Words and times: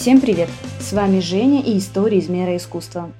Всем 0.00 0.18
привет! 0.22 0.48
С 0.80 0.94
вами 0.94 1.20
Женя 1.20 1.60
и 1.60 1.76
история 1.76 2.16
из 2.16 2.30
мира 2.30 2.56
искусства. 2.56 3.12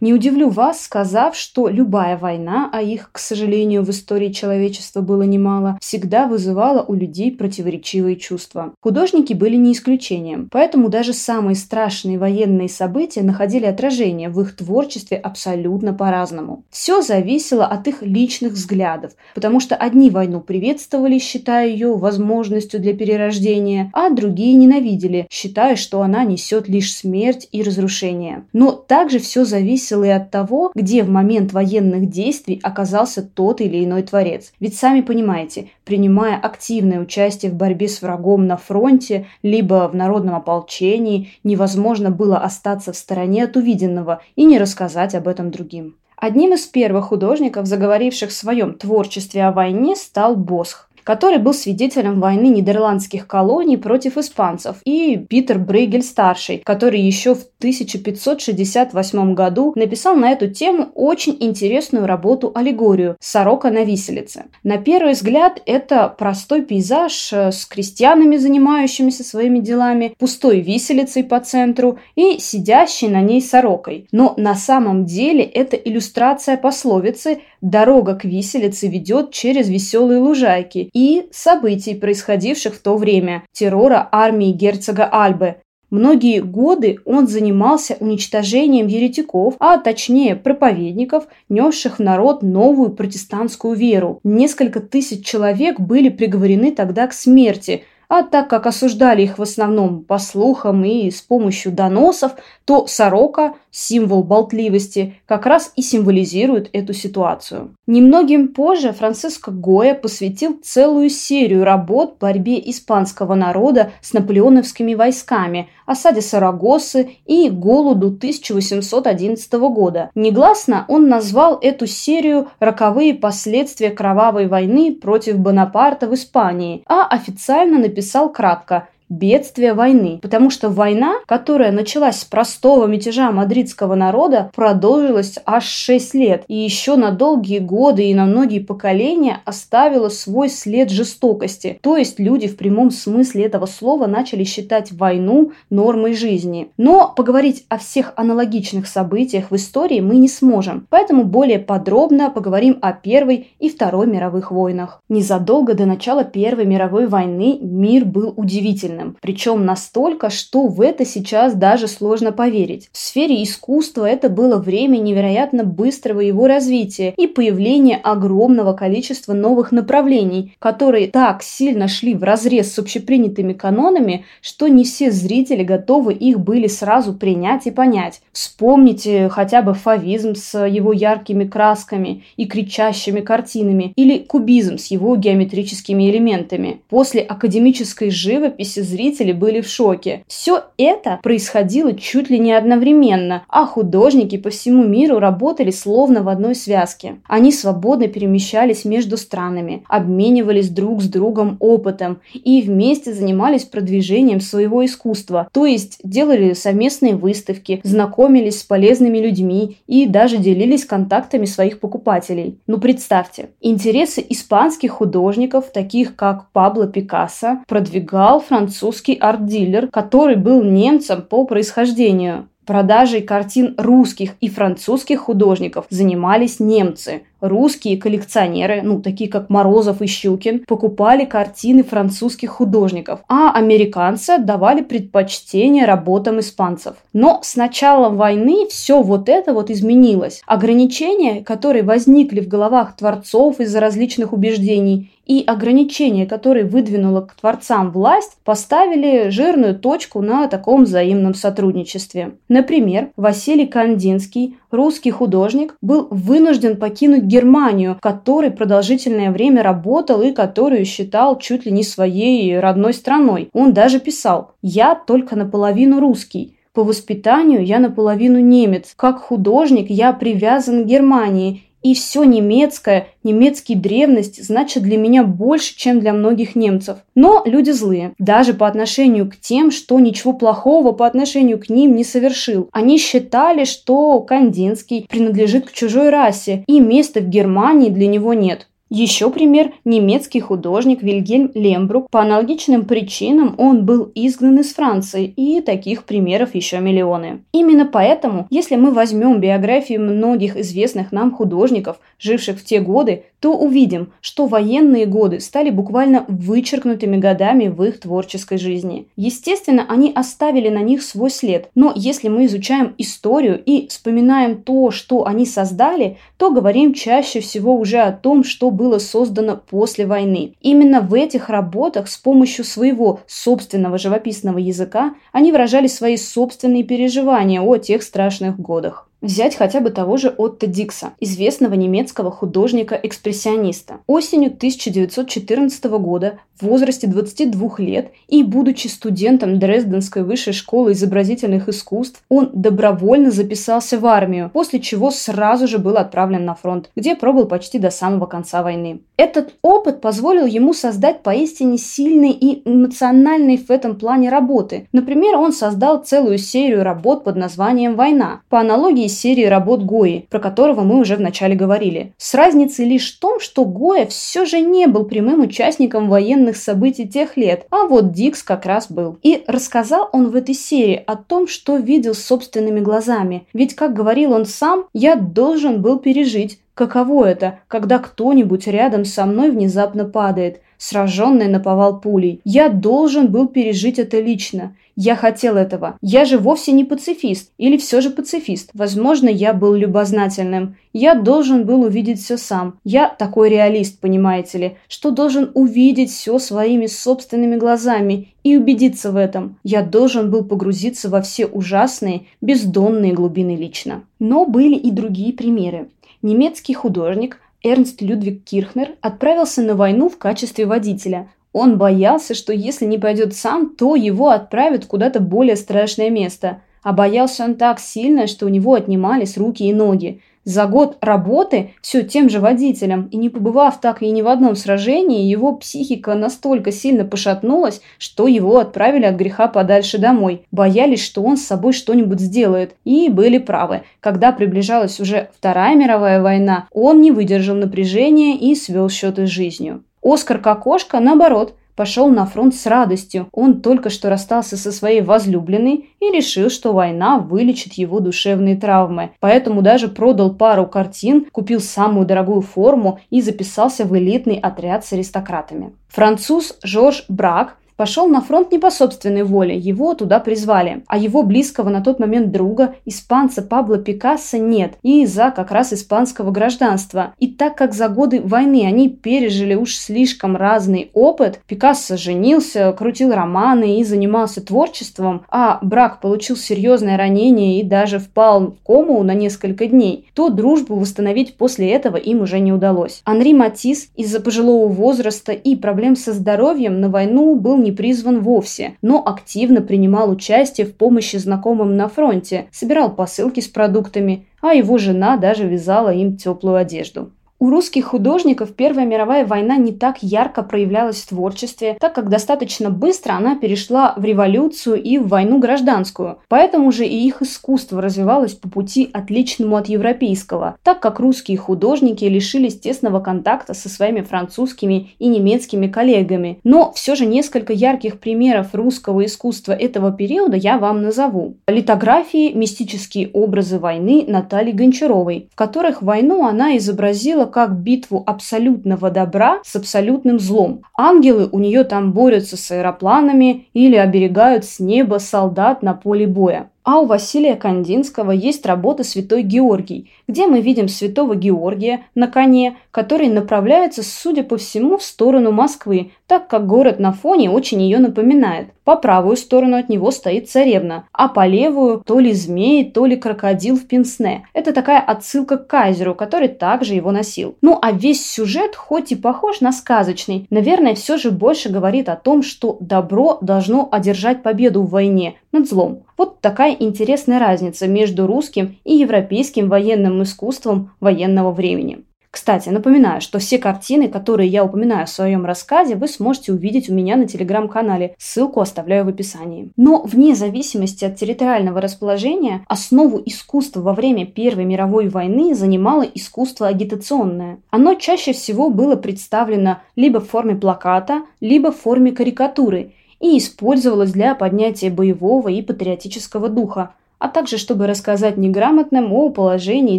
Не 0.00 0.14
удивлю 0.14 0.48
вас, 0.48 0.84
сказав, 0.84 1.34
что 1.34 1.66
любая 1.68 2.16
война, 2.16 2.70
а 2.72 2.80
их, 2.82 3.10
к 3.10 3.18
сожалению, 3.18 3.82
в 3.82 3.90
истории 3.90 4.28
человечества 4.28 5.00
было 5.00 5.22
немало, 5.22 5.76
всегда 5.80 6.28
вызывала 6.28 6.84
у 6.84 6.94
людей 6.94 7.32
противоречивые 7.32 8.14
чувства. 8.14 8.72
Художники 8.80 9.32
были 9.32 9.56
не 9.56 9.72
исключением, 9.72 10.48
поэтому 10.52 10.88
даже 10.88 11.12
самые 11.12 11.56
страшные 11.56 12.16
военные 12.16 12.68
события 12.68 13.22
находили 13.22 13.64
отражение 13.64 14.28
в 14.28 14.40
их 14.40 14.54
творчестве 14.54 15.16
абсолютно 15.16 15.92
по-разному. 15.92 16.62
Все 16.70 17.02
зависело 17.02 17.66
от 17.66 17.88
их 17.88 18.02
личных 18.02 18.52
взглядов, 18.52 19.12
потому 19.34 19.58
что 19.58 19.74
одни 19.74 20.10
войну 20.10 20.40
приветствовали, 20.40 21.18
считая 21.18 21.68
ее 21.68 21.96
возможностью 21.96 22.78
для 22.78 22.94
перерождения, 22.94 23.90
а 23.92 24.10
другие 24.10 24.54
ненавидели, 24.54 25.26
считая, 25.28 25.74
что 25.74 26.02
она 26.02 26.22
несет 26.22 26.68
лишь 26.68 26.94
смерть 26.94 27.48
и 27.50 27.64
разрушение. 27.64 28.44
Но 28.52 28.70
также 28.70 29.18
все 29.18 29.44
зависело 29.44 29.87
зависело 29.88 30.04
и 30.04 30.08
от 30.08 30.30
того, 30.30 30.70
где 30.74 31.02
в 31.02 31.10
момент 31.10 31.52
военных 31.52 32.08
действий 32.08 32.60
оказался 32.62 33.22
тот 33.22 33.60
или 33.60 33.84
иной 33.84 34.02
творец. 34.02 34.52
Ведь 34.60 34.76
сами 34.76 35.00
понимаете, 35.00 35.70
принимая 35.84 36.38
активное 36.38 37.00
участие 37.00 37.50
в 37.50 37.54
борьбе 37.54 37.88
с 37.88 38.02
врагом 38.02 38.46
на 38.46 38.56
фронте, 38.56 39.26
либо 39.42 39.88
в 39.88 39.94
народном 39.94 40.34
ополчении, 40.34 41.30
невозможно 41.44 42.10
было 42.10 42.38
остаться 42.38 42.92
в 42.92 42.96
стороне 42.96 43.44
от 43.44 43.56
увиденного 43.56 44.20
и 44.36 44.44
не 44.44 44.58
рассказать 44.58 45.14
об 45.14 45.28
этом 45.28 45.50
другим. 45.50 45.96
Одним 46.16 46.54
из 46.54 46.66
первых 46.66 47.06
художников, 47.06 47.66
заговоривших 47.66 48.30
в 48.30 48.34
своем 48.34 48.74
творчестве 48.74 49.44
о 49.44 49.52
войне, 49.52 49.94
стал 49.94 50.34
Босх 50.34 50.88
который 51.08 51.38
был 51.38 51.54
свидетелем 51.54 52.20
войны 52.20 52.48
нидерландских 52.48 53.26
колоний 53.26 53.78
против 53.78 54.18
испанцев, 54.18 54.76
и 54.84 55.16
Питер 55.16 55.58
Брейгель-старший, 55.58 56.58
который 56.58 57.00
еще 57.00 57.34
в 57.34 57.46
1568 57.60 59.32
году 59.32 59.72
написал 59.74 60.16
на 60.16 60.32
эту 60.32 60.50
тему 60.50 60.88
очень 60.94 61.34
интересную 61.40 62.06
работу 62.06 62.52
«Аллегорию. 62.54 63.16
Сорока 63.20 63.70
на 63.70 63.84
виселице». 63.84 64.44
На 64.62 64.76
первый 64.76 65.14
взгляд 65.14 65.62
это 65.64 66.14
простой 66.18 66.60
пейзаж 66.60 67.32
э, 67.32 67.52
с 67.52 67.64
крестьянами, 67.64 68.36
занимающимися 68.36 69.24
своими 69.24 69.60
делами, 69.60 70.14
пустой 70.18 70.60
виселицей 70.60 71.24
по 71.24 71.40
центру 71.40 71.98
и 72.16 72.38
сидящей 72.38 73.08
на 73.08 73.22
ней 73.22 73.40
сорокой. 73.40 74.08
Но 74.12 74.34
на 74.36 74.54
самом 74.54 75.06
деле 75.06 75.42
это 75.42 75.74
иллюстрация 75.76 76.58
пословицы 76.58 77.38
«Дорога 77.62 78.14
к 78.14 78.26
виселице 78.26 78.88
ведет 78.88 79.32
через 79.32 79.70
веселые 79.70 80.20
лужайки» 80.20 80.90
и 80.98 81.28
событий, 81.30 81.94
происходивших 81.94 82.74
в 82.74 82.80
то 82.80 82.96
время, 82.96 83.44
террора 83.52 84.08
армии 84.10 84.50
герцога 84.50 85.06
Альбы. 85.06 85.58
Многие 85.90 86.40
годы 86.40 86.98
он 87.04 87.28
занимался 87.28 87.96
уничтожением 88.00 88.88
еретиков, 88.88 89.54
а 89.60 89.78
точнее 89.78 90.34
проповедников, 90.34 91.28
несших 91.48 91.98
в 91.98 92.02
народ 92.02 92.42
новую 92.42 92.90
протестантскую 92.90 93.76
веру. 93.76 94.18
Несколько 94.24 94.80
тысяч 94.80 95.24
человек 95.24 95.78
были 95.78 96.08
приговорены 96.08 96.72
тогда 96.72 97.06
к 97.06 97.12
смерти– 97.12 97.84
а 98.08 98.22
так 98.22 98.48
как 98.48 98.66
осуждали 98.66 99.22
их 99.22 99.38
в 99.38 99.42
основном 99.42 100.02
по 100.02 100.18
слухам 100.18 100.84
и 100.84 101.10
с 101.10 101.20
помощью 101.20 101.72
доносов, 101.72 102.32
то 102.64 102.86
сорока, 102.86 103.54
символ 103.70 104.22
болтливости, 104.22 105.20
как 105.26 105.44
раз 105.46 105.72
и 105.76 105.82
символизирует 105.82 106.70
эту 106.72 106.94
ситуацию. 106.94 107.74
Немногим 107.86 108.48
позже 108.48 108.92
Франциско 108.92 109.50
Гоя 109.50 109.94
посвятил 109.94 110.58
целую 110.62 111.10
серию 111.10 111.64
работ 111.64 112.16
борьбе 112.18 112.58
испанского 112.70 113.34
народа 113.34 113.92
с 114.00 114.12
наполеоновскими 114.14 114.94
войсками, 114.94 115.68
осаде 115.88 116.20
Сарагосы 116.20 117.16
и 117.26 117.48
голоду 117.48 118.08
1811 118.08 119.52
года. 119.54 120.10
Негласно 120.14 120.84
он 120.88 121.08
назвал 121.08 121.58
эту 121.60 121.86
серию 121.86 122.48
«Роковые 122.60 123.14
последствия 123.14 123.90
кровавой 123.90 124.46
войны 124.46 124.94
против 124.94 125.38
Бонапарта 125.38 126.06
в 126.06 126.14
Испании», 126.14 126.82
а 126.86 127.06
официально 127.06 127.78
написал 127.78 128.30
кратко 128.30 128.88
бедствия 129.08 129.74
войны. 129.74 130.18
Потому 130.22 130.50
что 130.50 130.68
война, 130.68 131.16
которая 131.26 131.72
началась 131.72 132.20
с 132.20 132.24
простого 132.24 132.86
мятежа 132.86 133.30
мадридского 133.30 133.94
народа, 133.94 134.50
продолжилась 134.54 135.36
аж 135.46 135.64
6 135.64 136.14
лет. 136.14 136.44
И 136.48 136.54
еще 136.54 136.96
на 136.96 137.10
долгие 137.10 137.58
годы 137.58 138.04
и 138.04 138.14
на 138.14 138.26
многие 138.26 138.60
поколения 138.60 139.40
оставила 139.44 140.08
свой 140.08 140.48
след 140.48 140.90
жестокости. 140.90 141.78
То 141.82 141.96
есть 141.96 142.18
люди 142.18 142.48
в 142.48 142.56
прямом 142.56 142.90
смысле 142.90 143.44
этого 143.44 143.66
слова 143.66 144.06
начали 144.06 144.44
считать 144.44 144.92
войну 144.92 145.52
нормой 145.70 146.14
жизни. 146.14 146.70
Но 146.76 147.12
поговорить 147.16 147.64
о 147.68 147.78
всех 147.78 148.12
аналогичных 148.16 148.86
событиях 148.86 149.50
в 149.50 149.56
истории 149.56 150.00
мы 150.00 150.16
не 150.16 150.28
сможем. 150.28 150.86
Поэтому 150.90 151.24
более 151.24 151.58
подробно 151.58 152.30
поговорим 152.30 152.78
о 152.82 152.92
Первой 152.92 153.52
и 153.58 153.68
Второй 153.68 154.06
мировых 154.06 154.50
войнах. 154.50 155.02
Незадолго 155.08 155.74
до 155.74 155.86
начала 155.86 156.24
Первой 156.24 156.66
мировой 156.66 157.06
войны 157.06 157.58
мир 157.60 158.04
был 158.04 158.32
удивительным 158.36 158.97
сильным. 158.98 159.16
Причем 159.20 159.64
настолько, 159.64 160.30
что 160.30 160.66
в 160.66 160.80
это 160.80 161.04
сейчас 161.04 161.54
даже 161.54 161.88
сложно 161.88 162.32
поверить. 162.32 162.88
В 162.92 162.98
сфере 162.98 163.42
искусства 163.42 164.06
это 164.06 164.28
было 164.28 164.58
время 164.58 164.98
невероятно 164.98 165.64
быстрого 165.64 166.20
его 166.20 166.46
развития 166.46 167.14
и 167.16 167.26
появления 167.26 167.96
огромного 167.96 168.72
количества 168.72 169.32
новых 169.32 169.72
направлений, 169.72 170.54
которые 170.58 171.08
так 171.08 171.42
сильно 171.42 171.88
шли 171.88 172.14
в 172.14 172.22
разрез 172.22 172.72
с 172.72 172.78
общепринятыми 172.78 173.52
канонами, 173.52 174.24
что 174.42 174.68
не 174.68 174.84
все 174.84 175.10
зрители 175.10 175.62
готовы 175.62 176.12
их 176.12 176.40
были 176.40 176.66
сразу 176.66 177.14
принять 177.14 177.66
и 177.66 177.70
понять. 177.70 178.20
Вспомните 178.32 179.28
хотя 179.28 179.62
бы 179.62 179.74
фавизм 179.74 180.34
с 180.34 180.66
его 180.66 180.92
яркими 180.92 181.44
красками 181.44 182.24
и 182.36 182.46
кричащими 182.46 183.20
картинами 183.20 183.92
или 183.96 184.18
кубизм 184.18 184.78
с 184.78 184.86
его 184.86 185.16
геометрическими 185.16 186.10
элементами. 186.10 186.80
После 186.88 187.20
академической 187.20 188.10
живописи 188.10 188.80
зрители 188.88 189.32
были 189.32 189.60
в 189.60 189.68
шоке. 189.68 190.24
Все 190.26 190.64
это 190.78 191.20
происходило 191.22 191.92
чуть 191.94 192.30
ли 192.30 192.38
не 192.38 192.52
одновременно, 192.52 193.44
а 193.48 193.66
художники 193.66 194.38
по 194.38 194.50
всему 194.50 194.84
миру 194.84 195.18
работали 195.18 195.70
словно 195.70 196.22
в 196.22 196.28
одной 196.28 196.54
связке. 196.54 197.16
Они 197.28 197.52
свободно 197.52 198.08
перемещались 198.08 198.84
между 198.84 199.16
странами, 199.16 199.84
обменивались 199.88 200.70
друг 200.70 201.02
с 201.02 201.08
другом 201.08 201.56
опытом 201.60 202.20
и 202.32 202.62
вместе 202.62 203.12
занимались 203.12 203.64
продвижением 203.64 204.40
своего 204.40 204.84
искусства, 204.84 205.48
то 205.52 205.66
есть 205.66 205.98
делали 206.02 206.54
совместные 206.54 207.16
выставки, 207.16 207.80
знакомились 207.84 208.60
с 208.60 208.64
полезными 208.64 209.18
людьми 209.18 209.78
и 209.86 210.06
даже 210.06 210.38
делились 210.38 210.84
контактами 210.84 211.44
своих 211.44 211.80
покупателей. 211.80 212.58
Ну 212.66 212.78
представьте, 212.78 213.50
интересы 213.60 214.24
испанских 214.28 214.92
художников, 214.92 215.70
таких 215.72 216.16
как 216.16 216.50
Пабло 216.52 216.86
Пикассо, 216.86 217.58
продвигал 217.66 218.40
француз 218.40 218.77
французский 218.78 219.14
арт-дилер, 219.14 219.88
который 219.88 220.36
был 220.36 220.62
немцем 220.62 221.22
по 221.22 221.44
происхождению. 221.44 222.48
Продажей 222.64 223.22
картин 223.22 223.74
русских 223.78 224.32
и 224.42 224.50
французских 224.50 225.20
художников 225.20 225.86
занимались 225.88 226.60
немцы. 226.60 227.22
Русские 227.40 227.96
коллекционеры, 227.96 228.82
ну, 228.82 229.00
такие 229.00 229.30
как 229.30 229.48
Морозов 229.48 230.02
и 230.02 230.06
Щукин, 230.06 230.64
покупали 230.66 231.24
картины 231.24 231.82
французских 231.82 232.50
художников, 232.50 233.20
а 233.28 233.52
американцы 233.52 234.32
отдавали 234.32 234.82
предпочтение 234.82 235.86
работам 235.86 236.40
испанцев. 236.40 236.96
Но 237.14 237.40
с 237.42 237.56
началом 237.56 238.16
войны 238.16 238.66
все 238.68 239.02
вот 239.02 239.28
это 239.30 239.54
вот 239.54 239.70
изменилось. 239.70 240.42
Ограничения, 240.46 241.42
которые 241.42 241.84
возникли 241.84 242.40
в 242.40 242.48
головах 242.48 242.96
творцов 242.96 243.60
из-за 243.60 243.80
различных 243.80 244.34
убеждений, 244.34 245.10
и 245.28 245.44
ограничения, 245.46 246.26
которые 246.26 246.64
выдвинула 246.64 247.20
к 247.20 247.34
творцам 247.34 247.92
власть, 247.92 248.38
поставили 248.44 249.28
жирную 249.28 249.78
точку 249.78 250.22
на 250.22 250.48
таком 250.48 250.84
взаимном 250.84 251.34
сотрудничестве. 251.34 252.32
Например, 252.48 253.10
Василий 253.16 253.66
Кандинский, 253.66 254.56
русский 254.70 255.10
художник, 255.10 255.76
был 255.82 256.08
вынужден 256.10 256.78
покинуть 256.78 257.24
Германию, 257.24 257.96
в 257.96 258.00
которой 258.00 258.50
продолжительное 258.50 259.30
время 259.30 259.62
работал 259.62 260.22
и 260.22 260.32
которую 260.32 260.84
считал 260.86 261.38
чуть 261.38 261.66
ли 261.66 261.72
не 261.72 261.82
своей 261.82 262.58
родной 262.58 262.94
страной. 262.94 263.50
Он 263.52 263.74
даже 263.74 264.00
писал 264.00 264.52
«Я 264.62 264.94
только 264.94 265.36
наполовину 265.36 266.00
русский». 266.00 266.54
По 266.72 266.84
воспитанию 266.84 267.64
я 267.64 267.80
наполовину 267.80 268.38
немец. 268.38 268.92
Как 268.96 269.20
художник 269.20 269.90
я 269.90 270.12
привязан 270.12 270.84
к 270.84 270.86
Германии 270.86 271.64
и 271.82 271.94
все 271.94 272.24
немецкое, 272.24 273.08
немецкие 273.22 273.78
древность 273.78 274.44
значит 274.44 274.82
для 274.82 274.96
меня 274.96 275.24
больше, 275.24 275.76
чем 275.76 276.00
для 276.00 276.12
многих 276.12 276.54
немцев. 276.54 276.98
Но 277.14 277.42
люди 277.44 277.70
злые, 277.70 278.14
даже 278.18 278.54
по 278.54 278.66
отношению 278.66 279.30
к 279.30 279.36
тем, 279.36 279.70
что 279.70 279.98
ничего 280.00 280.32
плохого 280.32 280.92
по 280.92 281.06
отношению 281.06 281.58
к 281.58 281.68
ним 281.68 281.96
не 281.96 282.04
совершил. 282.04 282.68
Они 282.72 282.98
считали, 282.98 283.64
что 283.64 284.20
Кандинский 284.20 285.06
принадлежит 285.08 285.68
к 285.68 285.72
чужой 285.72 286.10
расе, 286.10 286.64
и 286.66 286.80
места 286.80 287.20
в 287.20 287.28
Германии 287.28 287.90
для 287.90 288.06
него 288.06 288.34
нет. 288.34 288.67
Еще 288.90 289.30
пример– 289.30 289.72
немецкий 289.84 290.40
художник 290.40 291.02
Вильгельм 291.02 291.50
Лембрук. 291.54 292.10
По 292.10 292.22
аналогичным 292.22 292.86
причинам 292.86 293.54
он 293.58 293.84
был 293.84 294.10
изгнан 294.14 294.60
из 294.60 294.72
Франции, 294.72 295.26
и 295.26 295.60
таких 295.60 296.04
примеров 296.04 296.54
еще 296.54 296.78
миллионы. 296.78 297.42
Именно 297.52 297.84
поэтому, 297.84 298.46
если 298.48 298.76
мы 298.76 298.92
возьмем 298.92 299.40
биографии 299.40 299.98
многих 299.98 300.56
известных 300.56 301.12
нам 301.12 301.32
художников, 301.32 301.98
живших 302.18 302.58
в 302.58 302.64
те 302.64 302.80
годы, 302.80 303.24
то 303.40 303.56
увидим, 303.56 304.12
что 304.20 304.46
военные 304.46 305.06
годы 305.06 305.40
стали 305.40 305.70
буквально 305.70 306.24
вычеркнутыми 306.28 307.16
годами 307.16 307.68
в 307.68 307.82
их 307.84 308.00
творческой 308.00 308.58
жизни. 308.58 309.06
Естественно, 309.16 309.86
они 309.88 310.12
оставили 310.14 310.68
на 310.68 310.80
них 310.80 311.02
свой 311.02 311.30
след, 311.30 311.70
но 311.74 311.92
если 311.94 312.28
мы 312.28 312.46
изучаем 312.46 312.94
историю 312.98 313.62
и 313.64 313.86
вспоминаем 313.88 314.62
то, 314.62 314.90
что 314.90 315.26
они 315.26 315.46
создали, 315.46 316.18
то 316.36 316.50
говорим 316.50 316.94
чаще 316.94 317.40
всего 317.40 317.76
уже 317.76 317.98
о 317.98 318.12
том, 318.12 318.42
что 318.42 318.70
было 318.70 318.98
создано 318.98 319.56
после 319.56 320.06
войны. 320.06 320.54
Именно 320.60 321.00
в 321.00 321.14
этих 321.14 321.48
работах 321.48 322.08
с 322.08 322.16
помощью 322.16 322.64
своего 322.64 323.20
собственного 323.26 323.98
живописного 323.98 324.58
языка 324.58 325.14
они 325.32 325.52
выражали 325.52 325.86
свои 325.86 326.16
собственные 326.16 326.82
переживания 326.82 327.60
о 327.60 327.76
тех 327.76 328.02
страшных 328.02 328.58
годах. 328.58 329.07
Взять 329.20 329.56
хотя 329.56 329.80
бы 329.80 329.90
того 329.90 330.16
же 330.16 330.28
Отто 330.28 330.68
Дикса, 330.68 331.12
известного 331.18 331.74
немецкого 331.74 332.30
художника-экспрессиониста. 332.30 333.98
Осенью 334.06 334.50
1914 334.50 335.84
года, 335.84 336.38
в 336.60 336.66
возрасте 336.66 337.08
22 337.08 337.70
лет 337.78 338.12
и 338.28 338.44
будучи 338.44 338.86
студентом 338.86 339.58
Дрезденской 339.58 340.22
высшей 340.22 340.52
школы 340.52 340.92
изобразительных 340.92 341.68
искусств, 341.68 342.22
он 342.28 342.50
добровольно 342.52 343.32
записался 343.32 343.98
в 343.98 344.06
армию, 344.06 344.50
после 344.52 344.80
чего 344.80 345.10
сразу 345.10 345.66
же 345.66 345.78
был 345.78 345.96
отправлен 345.96 346.44
на 346.44 346.54
фронт, 346.54 346.90
где 346.94 347.16
пробыл 347.16 347.46
почти 347.46 347.80
до 347.80 347.90
самого 347.90 348.26
конца 348.26 348.62
войны. 348.62 349.00
Этот 349.16 349.54
опыт 349.62 350.00
позволил 350.00 350.46
ему 350.46 350.72
создать 350.74 351.24
поистине 351.24 351.76
сильные 351.76 352.32
и 352.32 352.62
эмоциональные 352.68 353.58
в 353.58 353.70
этом 353.70 353.96
плане 353.96 354.30
работы. 354.30 354.88
Например, 354.92 355.36
он 355.36 355.52
создал 355.52 356.04
целую 356.04 356.38
серию 356.38 356.84
работ 356.84 357.24
под 357.24 357.34
названием 357.36 357.96
«Война», 357.96 358.42
по 358.48 358.60
аналогии 358.60 359.07
из 359.08 359.18
серии 359.18 359.44
работ 359.44 359.82
Гои, 359.82 360.26
про 360.30 360.38
которого 360.38 360.82
мы 360.82 361.00
уже 361.00 361.16
вначале 361.16 361.56
говорили. 361.56 362.12
С 362.16 362.34
разницей 362.34 362.84
лишь 362.84 363.16
в 363.16 363.18
том, 363.18 363.40
что 363.40 363.64
Гоя 363.64 364.06
все 364.06 364.44
же 364.44 364.60
не 364.60 364.86
был 364.86 365.04
прямым 365.04 365.40
участником 365.40 366.08
военных 366.08 366.56
событий 366.56 367.08
тех 367.08 367.36
лет, 367.36 367.66
а 367.70 367.86
вот 367.86 368.12
Дикс 368.12 368.42
как 368.42 368.66
раз 368.66 368.90
был. 368.90 369.18
И 369.22 369.42
рассказал 369.46 370.08
он 370.12 370.30
в 370.30 370.36
этой 370.36 370.54
серии 370.54 371.02
о 371.06 371.16
том, 371.16 371.48
что 371.48 371.76
видел 371.76 372.14
собственными 372.14 372.80
глазами. 372.80 373.46
Ведь, 373.52 373.74
как 373.74 373.94
говорил 373.94 374.32
он 374.32 374.46
сам, 374.46 374.86
я 374.92 375.16
должен 375.16 375.82
был 375.82 375.98
пережить, 375.98 376.60
каково 376.78 377.24
это, 377.24 377.58
когда 377.66 377.98
кто-нибудь 377.98 378.68
рядом 378.68 379.04
со 379.04 379.26
мной 379.26 379.50
внезапно 379.50 380.04
падает, 380.04 380.62
сраженный 380.78 381.48
наповал 381.48 382.00
пулей. 382.00 382.40
Я 382.44 382.68
должен 382.68 383.32
был 383.32 383.48
пережить 383.48 383.98
это 383.98 384.20
лично. 384.20 384.76
Я 385.00 385.14
хотел 385.14 385.56
этого. 385.56 385.96
Я 386.02 386.24
же 386.24 386.38
вовсе 386.38 386.72
не 386.72 386.84
пацифист. 386.84 387.52
Или 387.56 387.76
все 387.76 388.00
же 388.00 388.10
пацифист. 388.10 388.70
Возможно, 388.74 389.28
я 389.28 389.52
был 389.52 389.74
любознательным. 389.74 390.76
Я 390.92 391.14
должен 391.14 391.66
был 391.66 391.82
увидеть 391.82 392.20
все 392.20 392.36
сам. 392.36 392.78
Я 392.82 393.08
такой 393.08 393.48
реалист, 393.48 394.00
понимаете 394.00 394.58
ли, 394.58 394.76
что 394.88 395.12
должен 395.12 395.52
увидеть 395.54 396.10
все 396.10 396.40
своими 396.40 396.86
собственными 396.86 397.54
глазами 397.54 398.34
и 398.42 398.56
убедиться 398.56 399.12
в 399.12 399.16
этом. 399.16 399.56
Я 399.62 399.82
должен 399.82 400.32
был 400.32 400.44
погрузиться 400.44 401.08
во 401.08 401.22
все 401.22 401.46
ужасные, 401.46 402.26
бездонные 402.40 403.12
глубины 403.12 403.54
лично. 403.54 404.02
Но 404.18 404.46
были 404.46 404.74
и 404.74 404.90
другие 404.90 405.32
примеры. 405.32 405.88
Немецкий 406.22 406.74
художник 406.74 407.38
Эрнст 407.62 408.00
Людвиг 408.02 408.44
Кирхнер 408.44 408.96
отправился 409.00 409.62
на 409.62 409.74
войну 409.74 410.08
в 410.08 410.18
качестве 410.18 410.66
водителя, 410.66 411.28
он 411.52 411.78
боялся, 411.78 412.34
что 412.34 412.52
если 412.52 412.84
не 412.84 412.98
пойдет 412.98 413.34
сам, 413.34 413.74
то 413.74 413.96
его 413.96 414.28
отправят 414.28 414.86
куда-то 414.86 415.20
более 415.20 415.56
страшное 415.56 416.10
место. 416.10 416.60
А 416.82 416.92
боялся 416.92 417.44
он 417.44 417.54
так 417.56 417.80
сильно, 417.80 418.26
что 418.26 418.46
у 418.46 418.48
него 418.48 418.74
отнимались 418.74 419.36
руки 419.36 419.64
и 419.68 419.72
ноги. 419.72 420.20
За 420.48 420.64
год 420.64 420.96
работы 421.02 421.74
все 421.82 422.02
тем 422.02 422.30
же 422.30 422.40
водителем, 422.40 423.10
и 423.12 423.18
не 423.18 423.28
побывав 423.28 423.82
так 423.82 424.02
и 424.02 424.10
ни 424.10 424.22
в 424.22 424.28
одном 424.28 424.56
сражении, 424.56 425.28
его 425.28 425.54
психика 425.54 426.14
настолько 426.14 426.72
сильно 426.72 427.04
пошатнулась, 427.04 427.82
что 427.98 428.26
его 428.26 428.56
отправили 428.56 429.04
от 429.04 429.16
греха 429.16 429.48
подальше 429.48 429.98
домой. 429.98 430.46
Боялись, 430.50 431.04
что 431.04 431.22
он 431.22 431.36
с 431.36 431.44
собой 431.44 431.74
что-нибудь 431.74 432.20
сделает. 432.20 432.74
И 432.86 433.10
были 433.10 433.36
правы. 433.36 433.82
Когда 434.00 434.32
приближалась 434.32 435.00
уже 435.00 435.28
Вторая 435.38 435.76
мировая 435.76 436.22
война, 436.22 436.66
он 436.72 437.02
не 437.02 437.10
выдержал 437.10 437.54
напряжения 437.54 438.34
и 438.38 438.54
свел 438.54 438.88
счеты 438.88 439.26
с 439.26 439.30
жизнью. 439.30 439.84
Оскар 440.02 440.38
Кокошка, 440.38 440.98
наоборот, 440.98 441.56
пошел 441.78 442.10
на 442.10 442.26
фронт 442.26 442.56
с 442.56 442.66
радостью. 442.66 443.28
Он 443.30 443.62
только 443.62 443.88
что 443.88 444.10
расстался 444.10 444.56
со 444.56 444.72
своей 444.72 445.00
возлюбленной 445.00 445.90
и 446.00 446.10
решил, 446.10 446.50
что 446.50 446.72
война 446.72 447.18
вылечит 447.18 447.74
его 447.74 448.00
душевные 448.00 448.56
травмы. 448.56 449.12
Поэтому 449.20 449.62
даже 449.62 449.86
продал 449.86 450.34
пару 450.34 450.66
картин, 450.66 451.26
купил 451.30 451.60
самую 451.60 452.04
дорогую 452.04 452.40
форму 452.40 452.98
и 453.10 453.20
записался 453.20 453.84
в 453.84 453.96
элитный 453.96 454.40
отряд 454.40 454.84
с 454.84 454.92
аристократами. 454.92 455.72
Француз 455.88 456.58
Жорж 456.64 457.04
Брак 457.08 457.56
Пошел 457.78 458.08
на 458.08 458.20
фронт 458.20 458.50
не 458.50 458.58
по 458.58 458.72
собственной 458.72 459.22
воле, 459.22 459.56
его 459.56 459.94
туда 459.94 460.18
призвали. 460.18 460.82
А 460.88 460.98
его 460.98 461.22
близкого 461.22 461.68
на 461.68 461.80
тот 461.80 462.00
момент 462.00 462.32
друга, 462.32 462.74
испанца 462.84 463.40
Пабло 463.40 463.78
Пикассо, 463.78 464.36
нет. 464.36 464.72
И 464.82 465.04
из-за 465.04 465.30
как 465.30 465.52
раз 465.52 465.72
испанского 465.72 466.32
гражданства. 466.32 467.14
И 467.20 467.28
так 467.28 467.54
как 467.54 467.74
за 467.74 467.88
годы 467.88 468.20
войны 468.20 468.64
они 468.66 468.88
пережили 468.88 469.54
уж 469.54 469.76
слишком 469.76 470.36
разный 470.36 470.90
опыт, 470.92 471.40
Пикассо 471.46 471.96
женился, 471.96 472.72
крутил 472.72 473.12
романы 473.12 473.78
и 473.78 473.84
занимался 473.84 474.44
творчеством, 474.44 475.22
а 475.28 475.60
брак 475.62 476.00
получил 476.00 476.36
серьезное 476.36 476.96
ранение 476.96 477.60
и 477.60 477.62
даже 477.62 478.00
впал 478.00 478.40
в 478.40 478.56
кому 478.66 479.00
на 479.04 479.14
несколько 479.14 479.66
дней, 479.66 480.08
то 480.14 480.30
дружбу 480.30 480.74
восстановить 480.74 481.36
после 481.36 481.70
этого 481.70 481.96
им 481.96 482.22
уже 482.22 482.40
не 482.40 482.52
удалось. 482.52 483.02
Анри 483.04 483.34
Матис 483.34 483.90
из-за 483.94 484.18
пожилого 484.18 484.66
возраста 484.66 485.30
и 485.30 485.54
проблем 485.54 485.94
со 485.94 486.12
здоровьем 486.12 486.80
на 486.80 486.88
войну 486.90 487.36
был 487.36 487.56
не 487.56 487.67
не 487.68 487.72
призван 487.72 488.20
вовсе, 488.20 488.78
но 488.80 489.02
активно 489.04 489.60
принимал 489.60 490.10
участие 490.10 490.66
в 490.66 490.74
помощи 490.74 491.16
знакомым 491.16 491.76
на 491.76 491.88
фронте, 491.88 492.46
собирал 492.50 492.94
посылки 492.94 493.40
с 493.40 493.48
продуктами, 493.48 494.26
а 494.40 494.54
его 494.54 494.78
жена 494.78 495.18
даже 495.18 495.46
вязала 495.46 495.92
им 495.92 496.16
теплую 496.16 496.56
одежду. 496.56 497.12
У 497.40 497.50
русских 497.50 497.84
художников 497.84 498.52
Первая 498.54 498.84
мировая 498.84 499.24
война 499.24 499.56
не 499.58 499.70
так 499.70 500.02
ярко 500.02 500.42
проявлялась 500.42 501.02
в 501.02 501.08
творчестве, 501.08 501.76
так 501.78 501.94
как 501.94 502.08
достаточно 502.08 502.68
быстро 502.68 503.12
она 503.12 503.36
перешла 503.36 503.94
в 503.96 504.02
революцию 504.04 504.82
и 504.82 504.98
в 504.98 505.06
войну 505.06 505.38
гражданскую. 505.38 506.18
Поэтому 506.26 506.72
же 506.72 506.84
и 506.84 507.06
их 507.06 507.22
искусство 507.22 507.80
развивалось 507.80 508.34
по 508.34 508.48
пути 508.48 508.90
отличному 508.92 509.54
от 509.54 509.68
европейского, 509.68 510.56
так 510.64 510.80
как 510.80 510.98
русские 510.98 511.38
художники 511.38 512.04
лишились 512.06 512.58
тесного 512.58 512.98
контакта 512.98 513.54
со 513.54 513.68
своими 513.68 514.00
французскими 514.00 514.90
и 514.98 515.06
немецкими 515.06 515.68
коллегами. 515.68 516.40
Но 516.42 516.72
все 516.72 516.96
же 516.96 517.06
несколько 517.06 517.52
ярких 517.52 518.00
примеров 518.00 518.52
русского 518.52 519.04
искусства 519.04 519.52
этого 519.52 519.92
периода 519.92 520.36
я 520.36 520.58
вам 520.58 520.82
назову. 520.82 521.36
Литографии 521.46 522.32
«Мистические 522.32 523.10
образы 523.12 523.60
войны» 523.60 524.04
Натальи 524.08 524.50
Гончаровой, 524.50 525.28
в 525.32 525.36
которых 525.36 525.82
войну 525.82 526.26
она 526.26 526.56
изобразила 526.56 527.27
как 527.28 527.58
битву 527.58 528.02
абсолютного 528.06 528.90
добра 528.90 529.40
с 529.44 529.56
абсолютным 529.56 530.18
злом. 530.18 530.62
Ангелы 530.76 531.28
у 531.30 531.38
нее 531.38 531.64
там 531.64 531.92
борются 531.92 532.36
с 532.36 532.50
аэропланами 532.50 533.48
или 533.52 533.76
оберегают 533.76 534.44
с 534.44 534.60
неба 534.60 534.98
солдат 534.98 535.62
на 535.62 535.74
поле 535.74 536.06
боя. 536.06 536.50
А 536.70 536.80
у 536.80 536.84
Василия 536.84 537.34
Кандинского 537.34 538.10
есть 538.10 538.44
работа 538.44 538.84
«Святой 538.84 539.22
Георгий», 539.22 539.90
где 540.06 540.26
мы 540.26 540.42
видим 540.42 540.68
святого 540.68 541.14
Георгия 541.16 541.86
на 541.94 542.08
коне, 542.08 542.58
который 542.72 543.08
направляется, 543.08 543.82
судя 543.82 544.22
по 544.22 544.36
всему, 544.36 544.76
в 544.76 544.82
сторону 544.82 545.32
Москвы, 545.32 545.92
так 546.06 546.28
как 546.28 546.46
город 546.46 546.78
на 546.78 546.92
фоне 546.92 547.30
очень 547.30 547.62
ее 547.62 547.78
напоминает. 547.78 548.48
По 548.64 548.76
правую 548.76 549.16
сторону 549.16 549.56
от 549.56 549.70
него 549.70 549.90
стоит 549.90 550.28
царевна, 550.28 550.84
а 550.92 551.08
по 551.08 551.26
левую 551.26 551.82
то 551.86 551.98
ли 552.00 552.12
змей, 552.12 552.70
то 552.70 552.84
ли 552.84 552.96
крокодил 552.96 553.56
в 553.56 553.66
пенсне. 553.66 554.26
Это 554.34 554.52
такая 554.52 554.80
отсылка 554.80 555.38
к 555.38 555.46
кайзеру, 555.46 555.94
который 555.94 556.28
также 556.28 556.74
его 556.74 556.92
носил. 556.92 557.36
Ну 557.40 557.58
а 557.62 557.72
весь 557.72 558.06
сюжет, 558.06 558.56
хоть 558.56 558.92
и 558.92 558.94
похож 558.94 559.40
на 559.40 559.52
сказочный, 559.52 560.26
наверное, 560.28 560.74
все 560.74 560.98
же 560.98 561.10
больше 561.10 561.48
говорит 561.48 561.88
о 561.88 561.96
том, 561.96 562.22
что 562.22 562.58
добро 562.60 563.16
должно 563.22 563.70
одержать 563.72 564.22
победу 564.22 564.62
в 564.62 564.68
войне 564.68 565.14
над 565.32 565.48
злом. 565.48 565.84
Вот 565.96 566.20
такая 566.20 566.52
интересная 566.58 567.18
разница 567.18 567.66
между 567.66 568.06
русским 568.06 568.56
и 568.64 568.74
европейским 568.74 569.48
военным 569.48 570.02
искусством 570.02 570.72
военного 570.80 571.32
времени. 571.32 571.84
Кстати, 572.10 572.48
напоминаю, 572.48 573.02
что 573.02 573.18
все 573.18 573.38
картины, 573.38 573.88
которые 573.88 574.30
я 574.30 574.42
упоминаю 574.42 574.86
в 574.86 574.90
своем 574.90 575.26
рассказе, 575.26 575.76
вы 575.76 575.88
сможете 575.88 576.32
увидеть 576.32 576.70
у 576.70 576.74
меня 576.74 576.96
на 576.96 577.06
телеграм-канале. 577.06 577.94
Ссылку 577.98 578.40
оставляю 578.40 578.86
в 578.86 578.88
описании. 578.88 579.50
Но 579.56 579.82
вне 579.82 580.14
зависимости 580.14 580.86
от 580.86 580.96
территориального 580.96 581.60
расположения, 581.60 582.44
основу 582.48 583.02
искусства 583.04 583.60
во 583.60 583.74
время 583.74 584.06
Первой 584.06 584.46
мировой 584.46 584.88
войны 584.88 585.34
занимало 585.34 585.82
искусство 585.82 586.48
агитационное. 586.48 587.40
Оно 587.50 587.74
чаще 587.74 588.12
всего 588.12 588.48
было 588.48 588.76
представлено 588.76 589.58
либо 589.76 590.00
в 590.00 590.08
форме 590.08 590.34
плаката, 590.34 591.02
либо 591.20 591.52
в 591.52 591.60
форме 591.60 591.92
карикатуры 591.92 592.72
и 593.00 593.18
использовалось 593.18 593.92
для 593.92 594.14
поднятия 594.14 594.70
боевого 594.70 595.28
и 595.28 595.42
патриотического 595.42 596.28
духа, 596.28 596.74
а 596.98 597.08
также 597.08 597.38
чтобы 597.38 597.66
рассказать 597.66 598.16
неграмотным 598.16 598.92
о 598.92 599.10
положении 599.10 599.78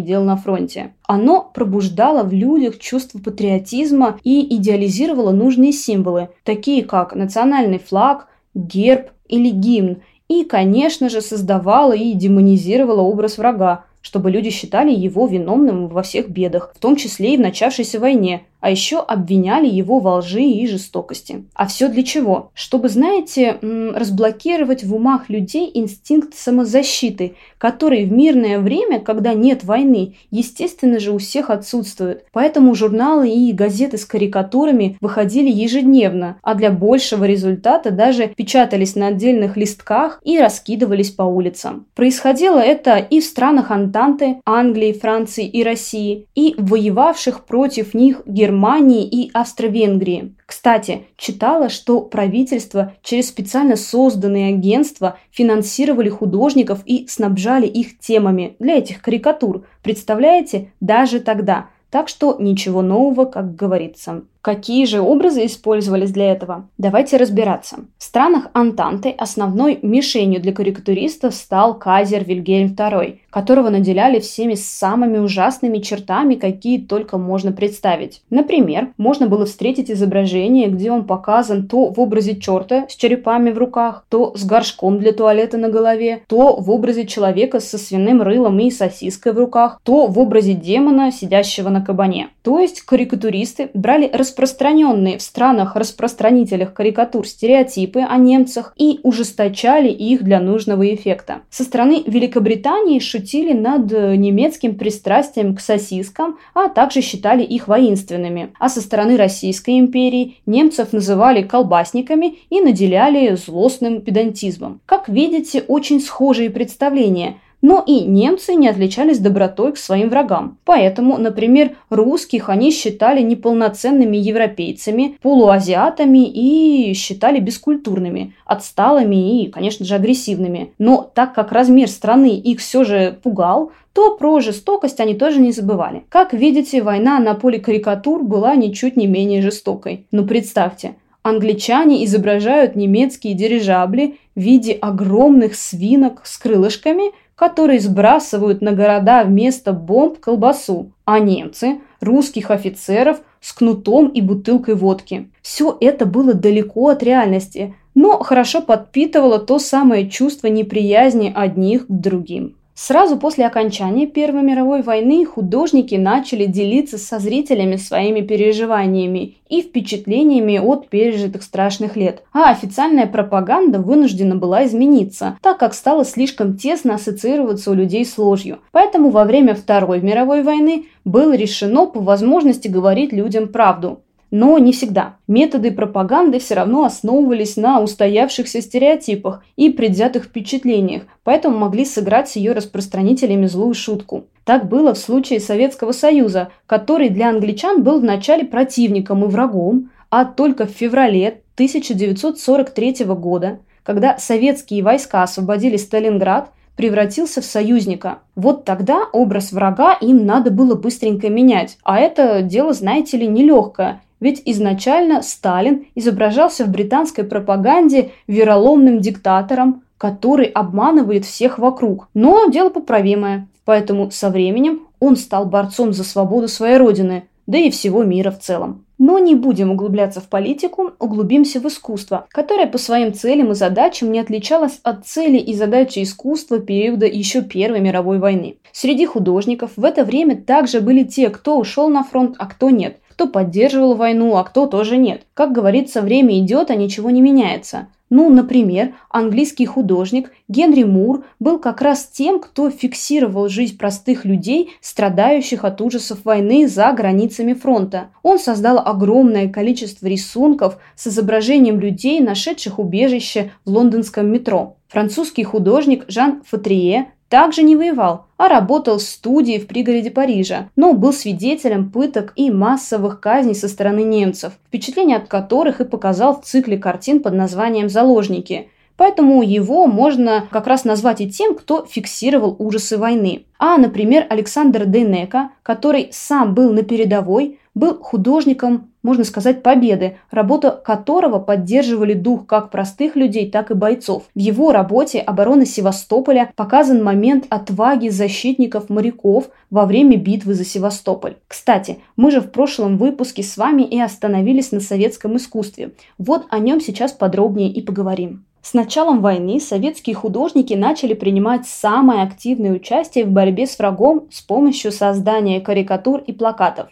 дел 0.00 0.24
на 0.24 0.36
фронте. 0.36 0.94
Оно 1.06 1.50
пробуждало 1.52 2.22
в 2.22 2.32
людях 2.32 2.78
чувство 2.78 3.18
патриотизма 3.18 4.18
и 4.24 4.56
идеализировало 4.56 5.32
нужные 5.32 5.72
символы, 5.72 6.30
такие 6.44 6.84
как 6.84 7.14
национальный 7.14 7.78
флаг, 7.78 8.28
герб 8.54 9.10
или 9.28 9.50
гимн, 9.50 9.98
и, 10.28 10.44
конечно 10.44 11.08
же, 11.08 11.20
создавало 11.20 11.92
и 11.92 12.12
демонизировало 12.12 13.00
образ 13.00 13.36
врага, 13.36 13.84
чтобы 14.00 14.30
люди 14.30 14.50
считали 14.50 14.92
его 14.92 15.26
виновным 15.26 15.88
во 15.88 16.02
всех 16.02 16.30
бедах, 16.30 16.72
в 16.74 16.78
том 16.78 16.96
числе 16.96 17.34
и 17.34 17.36
в 17.36 17.40
начавшейся 17.40 18.00
войне, 18.00 18.44
а 18.60 18.70
еще 18.70 18.98
обвиняли 18.98 19.66
его 19.66 19.98
во 19.98 20.16
лжи 20.16 20.42
и 20.42 20.66
жестокости. 20.66 21.44
А 21.54 21.66
все 21.66 21.88
для 21.88 22.02
чего? 22.02 22.50
Чтобы, 22.54 22.88
знаете, 22.88 23.58
разблокировать 23.60 24.84
в 24.84 24.94
умах 24.94 25.28
людей 25.28 25.70
инстинкт 25.72 26.34
самозащиты, 26.34 27.34
который 27.58 28.04
в 28.04 28.12
мирное 28.12 28.58
время, 28.58 29.00
когда 29.00 29.34
нет 29.34 29.64
войны, 29.64 30.16
естественно 30.30 30.98
же 30.98 31.12
у 31.12 31.18
всех 31.18 31.50
отсутствует. 31.50 32.24
Поэтому 32.32 32.74
журналы 32.74 33.30
и 33.30 33.52
газеты 33.52 33.98
с 33.98 34.04
карикатурами 34.04 34.96
выходили 35.00 35.50
ежедневно, 35.50 36.38
а 36.42 36.54
для 36.54 36.70
большего 36.70 37.24
результата 37.24 37.90
даже 37.90 38.28
печатались 38.28 38.94
на 38.94 39.08
отдельных 39.08 39.56
листках 39.56 40.20
и 40.24 40.38
раскидывались 40.38 41.10
по 41.10 41.22
улицам. 41.22 41.86
Происходило 41.94 42.58
это 42.58 42.96
и 42.96 43.20
в 43.20 43.24
странах 43.24 43.70
Антанты, 43.70 44.40
Англии, 44.44 44.92
Франции 44.92 45.46
и 45.46 45.62
России, 45.62 46.26
и 46.34 46.54
воевавших 46.58 47.44
против 47.44 47.94
них 47.94 48.22
Германии 48.26 48.49
Германии 48.50 49.06
и 49.06 49.30
Австро-Венгрии. 49.32 50.34
Кстати, 50.44 51.06
читала, 51.16 51.68
что 51.68 52.00
правительство 52.00 52.94
через 53.00 53.28
специально 53.28 53.76
созданные 53.76 54.48
агентства 54.48 55.18
финансировали 55.30 56.08
художников 56.08 56.80
и 56.84 57.06
снабжали 57.06 57.68
их 57.68 58.00
темами 58.00 58.56
для 58.58 58.78
этих 58.78 59.02
карикатур. 59.02 59.64
Представляете, 59.84 60.72
даже 60.80 61.20
тогда. 61.20 61.68
Так 61.90 62.08
что 62.08 62.36
ничего 62.40 62.82
нового, 62.82 63.24
как 63.24 63.54
говорится. 63.54 64.24
Какие 64.42 64.86
же 64.86 65.00
образы 65.00 65.44
использовались 65.44 66.12
для 66.12 66.32
этого? 66.32 66.66
Давайте 66.78 67.18
разбираться. 67.18 67.80
В 67.98 68.02
странах 68.02 68.48
Антанты 68.54 69.10
основной 69.10 69.78
мишенью 69.82 70.40
для 70.40 70.54
карикатуристов 70.54 71.34
стал 71.34 71.78
казер 71.78 72.24
Вильгельм 72.24 72.72
II, 72.72 73.18
которого 73.28 73.68
наделяли 73.68 74.18
всеми 74.18 74.54
самыми 74.54 75.18
ужасными 75.18 75.78
чертами, 75.78 76.36
какие 76.36 76.78
только 76.78 77.18
можно 77.18 77.52
представить. 77.52 78.22
Например, 78.30 78.88
можно 78.96 79.26
было 79.26 79.44
встретить 79.44 79.90
изображение, 79.90 80.68
где 80.68 80.90
он 80.90 81.04
показан 81.04 81.68
то 81.68 81.90
в 81.90 82.00
образе 82.00 82.36
черта 82.36 82.86
с 82.88 82.96
черепами 82.96 83.50
в 83.50 83.58
руках, 83.58 84.06
то 84.08 84.34
с 84.34 84.44
горшком 84.44 84.98
для 84.98 85.12
туалета 85.12 85.58
на 85.58 85.68
голове, 85.68 86.22
то 86.28 86.56
в 86.56 86.70
образе 86.70 87.06
человека 87.06 87.60
со 87.60 87.76
свиным 87.76 88.22
рылом 88.22 88.58
и 88.58 88.70
сосиской 88.70 89.32
в 89.32 89.38
руках, 89.38 89.78
то 89.82 90.06
в 90.06 90.18
образе 90.18 90.54
демона, 90.54 91.12
сидящего 91.12 91.68
на 91.68 91.84
кабане. 91.84 92.30
То 92.42 92.58
есть 92.58 92.80
карикатуристы 92.80 93.68
брали 93.74 94.10
распространенные 94.30 95.18
в 95.18 95.22
странах-распространителях 95.22 96.72
карикатур 96.72 97.26
стереотипы 97.26 98.00
о 98.00 98.16
немцах 98.16 98.72
и 98.76 99.00
ужесточали 99.02 99.88
их 99.88 100.22
для 100.22 100.40
нужного 100.40 100.94
эффекта. 100.94 101.42
Со 101.50 101.64
стороны 101.64 102.02
Великобритании 102.06 103.00
шутили 103.00 103.52
над 103.52 103.90
немецким 103.90 104.76
пристрастием 104.76 105.56
к 105.56 105.60
сосискам, 105.60 106.38
а 106.54 106.68
также 106.68 107.00
считали 107.00 107.42
их 107.42 107.68
воинственными. 107.68 108.52
А 108.58 108.68
со 108.68 108.80
стороны 108.80 109.16
Российской 109.16 109.78
империи 109.78 110.36
немцев 110.46 110.92
называли 110.92 111.42
колбасниками 111.42 112.38
и 112.50 112.60
наделяли 112.60 113.34
злостным 113.34 114.00
педантизмом. 114.00 114.80
Как 114.86 115.08
видите, 115.08 115.64
очень 115.66 116.00
схожие 116.00 116.50
представления– 116.50 117.36
но 117.62 117.82
и 117.86 118.00
немцы 118.00 118.54
не 118.54 118.68
отличались 118.68 119.18
добротой 119.18 119.72
к 119.72 119.78
своим 119.78 120.08
врагам. 120.08 120.58
Поэтому, 120.64 121.18
например, 121.18 121.76
русских 121.90 122.48
они 122.48 122.70
считали 122.70 123.22
неполноценными 123.22 124.16
европейцами, 124.16 125.18
полуазиатами 125.22 126.26
и 126.26 126.94
считали 126.94 127.40
бескультурными, 127.40 128.34
отсталыми 128.44 129.42
и, 129.42 129.50
конечно 129.50 129.84
же, 129.84 129.94
агрессивными. 129.94 130.72
Но 130.78 131.10
так 131.14 131.34
как 131.34 131.52
размер 131.52 131.88
страны 131.88 132.38
их 132.38 132.60
все 132.60 132.84
же 132.84 133.18
пугал, 133.22 133.72
то 133.92 134.16
про 134.16 134.40
жестокость 134.40 135.00
они 135.00 135.14
тоже 135.14 135.40
не 135.40 135.52
забывали. 135.52 136.04
Как 136.08 136.32
видите, 136.32 136.82
война 136.82 137.18
на 137.18 137.34
поле 137.34 137.58
карикатур 137.58 138.22
была 138.22 138.54
ничуть 138.54 138.96
не 138.96 139.06
менее 139.06 139.42
жестокой. 139.42 140.06
Но 140.12 140.24
представьте, 140.24 140.94
англичане 141.22 142.04
изображают 142.04 142.76
немецкие 142.76 143.34
дирижабли 143.34 144.18
в 144.34 144.40
виде 144.40 144.72
огромных 144.72 145.54
свинок 145.54 146.22
с 146.24 146.38
крылышками, 146.38 147.12
которые 147.40 147.80
сбрасывают 147.80 148.60
на 148.60 148.72
города 148.72 149.24
вместо 149.24 149.72
бомб 149.72 150.18
колбасу, 150.20 150.92
а 151.06 151.18
немцы– 151.20 151.80
русских 152.02 152.50
офицеров 152.50 153.22
с 153.40 153.54
кнутом 153.54 154.08
и 154.08 154.20
бутылкой 154.20 154.74
водки. 154.74 155.30
Все 155.40 155.74
это 155.80 156.04
было 156.04 156.34
далеко 156.34 156.88
от 156.88 157.02
реальности, 157.02 157.74
но 157.94 158.22
хорошо 158.22 158.60
подпитывало 158.60 159.38
то 159.38 159.58
самое 159.58 160.10
чувство 160.10 160.48
неприязни 160.48 161.32
одних 161.34 161.86
к 161.86 161.90
другим. 161.90 162.56
Сразу 162.82 163.18
после 163.18 163.46
окончания 163.46 164.06
Первой 164.06 164.42
мировой 164.42 164.80
войны 164.80 165.26
художники 165.26 165.96
начали 165.96 166.46
делиться 166.46 166.96
со 166.96 167.18
зрителями 167.18 167.76
своими 167.76 168.22
переживаниями 168.22 169.36
и 169.50 169.60
впечатлениями 169.60 170.56
от 170.56 170.88
пережитых 170.88 171.42
страшных 171.42 171.94
лет. 171.96 172.22
А 172.32 172.50
официальная 172.50 173.06
пропаганда 173.06 173.80
вынуждена 173.80 174.34
была 174.34 174.64
измениться, 174.64 175.36
так 175.42 175.58
как 175.58 175.74
стала 175.74 176.06
слишком 176.06 176.56
тесно 176.56 176.94
ассоциироваться 176.94 177.70
у 177.70 177.74
людей 177.74 178.06
с 178.06 178.16
ложью. 178.16 178.60
Поэтому 178.72 179.10
во 179.10 179.24
время 179.24 179.54
Второй 179.54 180.00
мировой 180.00 180.42
войны 180.42 180.86
было 181.04 181.36
решено 181.36 181.84
по 181.84 182.00
возможности 182.00 182.68
говорить 182.68 183.12
людям 183.12 183.48
правду. 183.48 184.00
Но 184.30 184.58
не 184.58 184.72
всегда. 184.72 185.16
Методы 185.26 185.72
пропаганды 185.72 186.38
все 186.38 186.54
равно 186.54 186.84
основывались 186.84 187.56
на 187.56 187.80
устоявшихся 187.80 188.60
стереотипах 188.60 189.42
и 189.56 189.70
предвзятых 189.70 190.24
впечатлениях, 190.24 191.02
поэтому 191.24 191.58
могли 191.58 191.84
сыграть 191.84 192.28
с 192.28 192.36
ее 192.36 192.52
распространителями 192.52 193.46
злую 193.46 193.74
шутку. 193.74 194.26
Так 194.44 194.68
было 194.68 194.94
в 194.94 194.98
случае 194.98 195.40
Советского 195.40 195.92
Союза, 195.92 196.50
который 196.66 197.08
для 197.08 197.28
англичан 197.28 197.82
был 197.82 198.00
вначале 198.00 198.44
противником 198.44 199.24
и 199.24 199.28
врагом, 199.28 199.90
а 200.10 200.24
только 200.24 200.66
в 200.66 200.70
феврале 200.70 201.42
1943 201.54 203.04
года, 203.06 203.60
когда 203.82 204.18
советские 204.18 204.82
войска 204.82 205.22
освободили 205.22 205.76
Сталинград, 205.76 206.50
превратился 206.76 207.40
в 207.40 207.44
союзника. 207.44 208.20
Вот 208.34 208.64
тогда 208.64 209.04
образ 209.12 209.52
врага 209.52 209.92
им 209.92 210.24
надо 210.24 210.50
было 210.50 210.74
быстренько 210.74 211.28
менять. 211.28 211.76
А 211.82 211.98
это 211.98 212.42
дело, 212.42 212.72
знаете 212.72 213.18
ли, 213.18 213.26
нелегкое. 213.26 214.00
Ведь 214.20 214.42
изначально 214.44 215.22
Сталин 215.22 215.86
изображался 215.94 216.64
в 216.64 216.68
британской 216.68 217.24
пропаганде 217.24 218.10
вероломным 218.26 219.00
диктатором, 219.00 219.82
который 219.98 220.46
обманывает 220.46 221.24
всех 221.24 221.58
вокруг. 221.58 222.08
Но 222.14 222.46
дело 222.46 222.70
поправимое. 222.70 223.48
Поэтому 223.64 224.10
со 224.10 224.30
временем 224.30 224.86
он 224.98 225.16
стал 225.16 225.46
борцом 225.46 225.92
за 225.92 226.04
свободу 226.04 226.48
своей 226.48 226.76
родины, 226.76 227.24
да 227.46 227.58
и 227.58 227.70
всего 227.70 228.04
мира 228.04 228.30
в 228.30 228.38
целом. 228.38 228.84
Но 228.98 229.18
не 229.18 229.34
будем 229.34 229.70
углубляться 229.70 230.20
в 230.20 230.28
политику, 230.28 230.92
углубимся 230.98 231.58
в 231.58 231.66
искусство, 231.66 232.26
которое 232.30 232.66
по 232.66 232.76
своим 232.76 233.14
целям 233.14 233.52
и 233.52 233.54
задачам 233.54 234.12
не 234.12 234.20
отличалось 234.20 234.78
от 234.82 235.06
цели 235.06 235.38
и 235.38 235.54
задачи 235.54 236.02
искусства 236.02 236.58
периода 236.58 237.06
еще 237.06 237.42
Первой 237.42 237.80
мировой 237.80 238.18
войны. 238.18 238.56
Среди 238.72 239.06
художников 239.06 239.72
в 239.76 239.84
это 239.84 240.04
время 240.04 240.36
также 240.36 240.80
были 240.80 241.02
те, 241.02 241.30
кто 241.30 241.58
ушел 241.58 241.88
на 241.88 242.04
фронт, 242.04 242.36
а 242.38 242.46
кто 242.46 242.68
нет– 242.68 242.98
кто 243.20 243.28
поддерживал 243.28 243.96
войну, 243.96 244.34
а 244.36 244.44
кто 244.44 244.66
тоже 244.66 244.96
нет. 244.96 245.26
Как 245.34 245.52
говорится, 245.52 246.00
время 246.00 246.38
идет, 246.38 246.70
а 246.70 246.74
ничего 246.74 247.10
не 247.10 247.20
меняется. 247.20 247.88
Ну, 248.08 248.30
например, 248.30 248.94
английский 249.10 249.66
художник 249.66 250.32
Генри 250.48 250.84
Мур 250.84 251.26
был 251.38 251.58
как 251.58 251.82
раз 251.82 252.06
тем, 252.06 252.40
кто 252.40 252.70
фиксировал 252.70 253.50
жизнь 253.50 253.76
простых 253.76 254.24
людей, 254.24 254.70
страдающих 254.80 255.66
от 255.66 255.82
ужасов 255.82 256.24
войны 256.24 256.66
за 256.66 256.90
границами 256.92 257.52
фронта. 257.52 258.08
Он 258.22 258.38
создал 258.38 258.78
огромное 258.78 259.50
количество 259.50 260.06
рисунков 260.06 260.78
с 260.96 261.06
изображением 261.08 261.78
людей, 261.78 262.20
нашедших 262.20 262.78
убежище 262.78 263.50
в 263.66 263.70
лондонском 263.70 264.32
метро. 264.32 264.78
Французский 264.88 265.44
художник 265.44 266.06
Жан 266.08 266.42
Фатрие 266.46 267.12
также 267.30 267.62
не 267.62 267.76
воевал, 267.76 268.26
а 268.36 268.48
работал 268.48 268.98
в 268.98 269.02
студии 269.02 269.58
в 269.58 269.68
пригороде 269.68 270.10
Парижа, 270.10 270.68
но 270.76 270.92
был 270.92 271.12
свидетелем 271.12 271.90
пыток 271.90 272.32
и 272.34 272.50
массовых 272.50 273.20
казней 273.20 273.54
со 273.54 273.68
стороны 273.68 274.02
немцев, 274.02 274.52
впечатление 274.66 275.16
от 275.16 275.28
которых 275.28 275.80
и 275.80 275.84
показал 275.84 276.38
в 276.38 276.44
цикле 276.44 276.76
картин 276.76 277.22
под 277.22 277.34
названием 277.34 277.88
«Заложники», 277.88 278.68
Поэтому 279.00 279.42
его 279.42 279.86
можно 279.86 280.46
как 280.50 280.66
раз 280.66 280.84
назвать 280.84 281.22
и 281.22 281.30
тем, 281.30 281.54
кто 281.54 281.86
фиксировал 281.86 282.54
ужасы 282.58 282.98
войны. 282.98 283.46
А, 283.58 283.78
например, 283.78 284.26
Александр 284.28 284.84
Дейнека, 284.84 285.52
который 285.62 286.10
сам 286.12 286.52
был 286.52 286.70
на 286.74 286.82
передовой, 286.82 287.60
был 287.74 287.98
художником, 288.02 288.90
можно 289.02 289.24
сказать, 289.24 289.62
победы, 289.62 290.18
работа 290.30 290.70
которого 290.72 291.38
поддерживали 291.38 292.12
дух 292.12 292.44
как 292.44 292.70
простых 292.70 293.16
людей, 293.16 293.50
так 293.50 293.70
и 293.70 293.74
бойцов. 293.74 294.24
В 294.34 294.38
его 294.38 294.70
работе 294.70 295.20
«Оборона 295.20 295.64
Севастополя» 295.64 296.52
показан 296.54 297.02
момент 297.02 297.46
отваги 297.48 298.10
защитников 298.10 298.90
моряков 298.90 299.48
во 299.70 299.86
время 299.86 300.18
битвы 300.18 300.52
за 300.52 300.66
Севастополь. 300.66 301.36
Кстати, 301.48 302.00
мы 302.16 302.30
же 302.30 302.42
в 302.42 302.50
прошлом 302.50 302.98
выпуске 302.98 303.42
с 303.42 303.56
вами 303.56 303.80
и 303.80 303.98
остановились 303.98 304.72
на 304.72 304.80
советском 304.80 305.38
искусстве. 305.38 305.92
Вот 306.18 306.44
о 306.50 306.58
нем 306.58 306.82
сейчас 306.82 307.12
подробнее 307.12 307.72
и 307.72 307.80
поговорим. 307.80 308.44
С 308.62 308.74
началом 308.74 309.22
войны 309.22 309.58
советские 309.58 310.14
художники 310.14 310.74
начали 310.74 311.14
принимать 311.14 311.66
самое 311.66 312.22
активное 312.22 312.72
участие 312.72 313.24
в 313.24 313.30
борьбе 313.30 313.66
с 313.66 313.78
врагом 313.78 314.28
с 314.30 314.42
помощью 314.42 314.92
создания 314.92 315.60
карикатур 315.60 316.20
и 316.20 316.32
плакатов. 316.32 316.88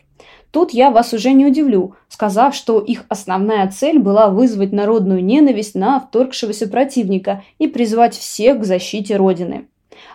Тут 0.51 0.71
я 0.71 0.91
вас 0.91 1.13
уже 1.13 1.33
не 1.33 1.45
удивлю, 1.45 1.95
сказав, 2.09 2.55
что 2.55 2.81
их 2.81 3.05
основная 3.09 3.69
цель 3.71 3.99
была 3.99 4.31
вызвать 4.31 4.73
народную 4.73 5.23
ненависть 5.23 5.75
на 5.75 6.01
вторгшегося 6.01 6.69
противника 6.69 7.45
и 7.59 7.69
призвать 7.69 8.17
всех 8.17 8.61
к 8.61 8.65
защите 8.65 9.17
Родины. 9.17 9.67